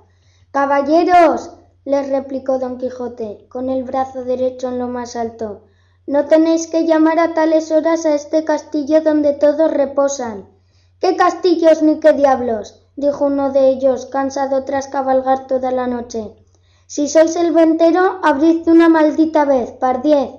Caballeros. 0.51 1.57
les 1.85 2.09
replicó 2.09 2.59
don 2.59 2.77
Quijote, 2.77 3.47
con 3.49 3.69
el 3.69 3.83
brazo 3.83 4.23
derecho 4.23 4.69
en 4.69 4.77
lo 4.77 4.87
más 4.87 5.15
alto. 5.15 5.63
No 6.05 6.25
tenéis 6.25 6.67
que 6.67 6.85
llamar 6.85 7.17
a 7.19 7.33
tales 7.33 7.71
horas 7.71 8.05
a 8.05 8.13
este 8.13 8.43
castillo 8.43 9.01
donde 9.01 9.33
todos 9.33 9.71
reposan. 9.71 10.49
¿Qué 10.99 11.15
castillos 11.15 11.81
ni 11.81 11.99
qué 11.99 12.13
diablos? 12.13 12.81
dijo 12.95 13.25
uno 13.25 13.51
de 13.51 13.69
ellos, 13.69 14.05
cansado 14.07 14.65
tras 14.65 14.87
cabalgar 14.87 15.47
toda 15.47 15.71
la 15.71 15.87
noche. 15.87 16.35
Si 16.87 17.07
sois 17.07 17.35
el 17.37 17.53
ventero, 17.53 18.19
abrid 18.21 18.67
una 18.67 18.89
maldita 18.89 19.45
vez, 19.45 19.71
pardiez. 19.71 20.29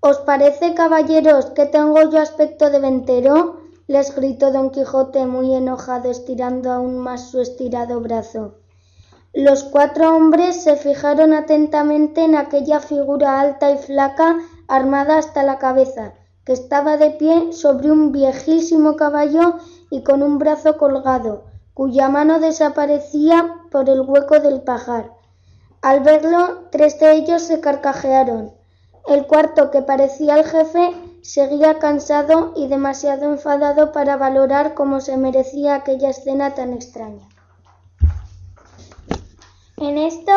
¿Os 0.00 0.18
parece, 0.18 0.74
caballeros, 0.74 1.46
que 1.46 1.64
tengo 1.64 2.10
yo 2.10 2.20
aspecto 2.20 2.68
de 2.70 2.78
ventero? 2.78 3.60
les 3.86 4.14
gritó 4.14 4.50
don 4.50 4.70
Quijote 4.70 5.26
muy 5.26 5.54
enojado, 5.54 6.10
estirando 6.10 6.70
aún 6.70 6.98
más 6.98 7.30
su 7.30 7.40
estirado 7.40 8.00
brazo. 8.00 8.56
Los 9.32 9.64
cuatro 9.64 10.14
hombres 10.14 10.62
se 10.62 10.76
fijaron 10.76 11.32
atentamente 11.32 12.22
en 12.22 12.36
aquella 12.36 12.80
figura 12.80 13.40
alta 13.40 13.70
y 13.72 13.78
flaca, 13.78 14.38
armada 14.68 15.18
hasta 15.18 15.42
la 15.42 15.58
cabeza, 15.58 16.14
que 16.44 16.52
estaba 16.52 16.96
de 16.96 17.10
pie 17.10 17.52
sobre 17.52 17.90
un 17.90 18.12
viejísimo 18.12 18.96
caballo 18.96 19.56
y 19.90 20.02
con 20.02 20.22
un 20.22 20.38
brazo 20.38 20.76
colgado, 20.76 21.44
cuya 21.72 22.08
mano 22.08 22.38
desaparecía 22.38 23.56
por 23.70 23.88
el 23.88 24.02
hueco 24.02 24.40
del 24.40 24.62
pajar. 24.62 25.10
Al 25.82 26.00
verlo, 26.00 26.68
tres 26.70 26.98
de 26.98 27.12
ellos 27.12 27.42
se 27.42 27.60
carcajearon. 27.60 28.52
El 29.06 29.26
cuarto, 29.26 29.70
que 29.70 29.82
parecía 29.82 30.36
el 30.36 30.44
jefe, 30.44 30.92
seguía 31.22 31.78
cansado 31.78 32.52
y 32.56 32.68
demasiado 32.68 33.24
enfadado 33.24 33.92
para 33.92 34.16
valorar 34.16 34.74
cómo 34.74 35.00
se 35.00 35.16
merecía 35.16 35.74
aquella 35.74 36.10
escena 36.10 36.54
tan 36.54 36.72
extraña. 36.72 37.28
En 39.76 39.98
esto, 39.98 40.32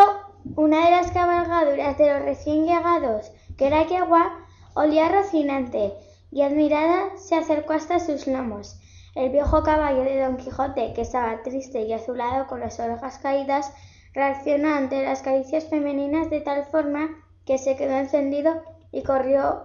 una 0.55 0.85
de 0.85 0.91
las 0.91 1.11
cabalgaduras 1.11 1.97
de 1.97 2.13
los 2.13 2.23
recién 2.23 2.65
llegados, 2.65 3.31
que 3.57 3.67
era 3.67 3.87
yegua, 3.87 4.45
olía 4.73 5.09
rocinante, 5.09 5.93
y 6.31 6.41
admirada 6.41 7.17
se 7.17 7.35
acercó 7.35 7.73
hasta 7.73 7.99
sus 7.99 8.27
lomos. 8.27 8.79
El 9.15 9.31
viejo 9.31 9.63
caballo 9.63 10.03
de 10.03 10.21
Don 10.21 10.37
Quijote, 10.37 10.93
que 10.93 11.01
estaba 11.01 11.41
triste 11.41 11.81
y 11.81 11.93
azulado 11.93 12.47
con 12.47 12.59
las 12.59 12.79
orejas 12.79 13.17
caídas, 13.17 13.73
reaccionó 14.13 14.69
ante 14.69 15.03
las 15.03 15.21
caricias 15.21 15.65
femeninas 15.65 16.29
de 16.29 16.41
tal 16.41 16.65
forma 16.65 17.09
que 17.45 17.57
se 17.57 17.75
quedó 17.75 17.97
encendido 17.97 18.61
y 18.91 19.03
corrió 19.03 19.63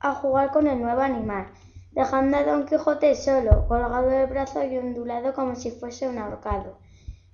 a 0.00 0.14
jugar 0.14 0.50
con 0.50 0.66
el 0.66 0.80
nuevo 0.80 1.00
animal, 1.00 1.46
dejando 1.92 2.38
a 2.38 2.44
Don 2.44 2.66
Quijote 2.66 3.14
solo, 3.14 3.66
colgado 3.68 4.08
del 4.08 4.26
brazo 4.26 4.64
y 4.64 4.78
ondulado 4.78 5.34
como 5.34 5.54
si 5.54 5.70
fuese 5.70 6.08
un 6.08 6.18
ahorcado. 6.18 6.78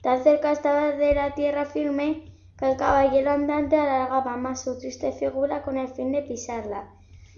Tan 0.02 0.22
cerca 0.22 0.52
estaba 0.52 0.92
de 0.92 1.14
la 1.14 1.34
tierra 1.34 1.64
firme 1.64 2.33
que 2.58 2.70
el 2.70 2.76
caballero 2.76 3.30
andante 3.30 3.76
alargaba 3.76 4.36
más 4.36 4.62
su 4.62 4.78
triste 4.78 5.12
figura 5.12 5.62
con 5.62 5.76
el 5.76 5.88
fin 5.88 6.12
de 6.12 6.22
pisarla, 6.22 6.90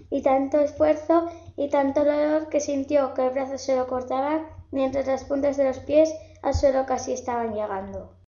y 0.09 0.21
tanto 0.21 0.59
esfuerzo 0.59 1.27
y 1.55 1.69
tanto 1.69 2.03
dolor 2.03 2.49
que 2.49 2.59
sintió 2.59 3.13
que 3.13 3.25
el 3.25 3.31
brazo 3.31 3.57
se 3.57 3.75
lo 3.75 3.87
cortaba 3.87 4.45
mientras 4.71 5.07
las 5.07 5.23
puntas 5.23 5.57
de 5.57 5.65
los 5.65 5.79
pies 5.79 6.13
al 6.41 6.53
suelo 6.53 6.85
casi 6.85 7.13
estaban 7.13 7.53
llegando. 7.53 8.16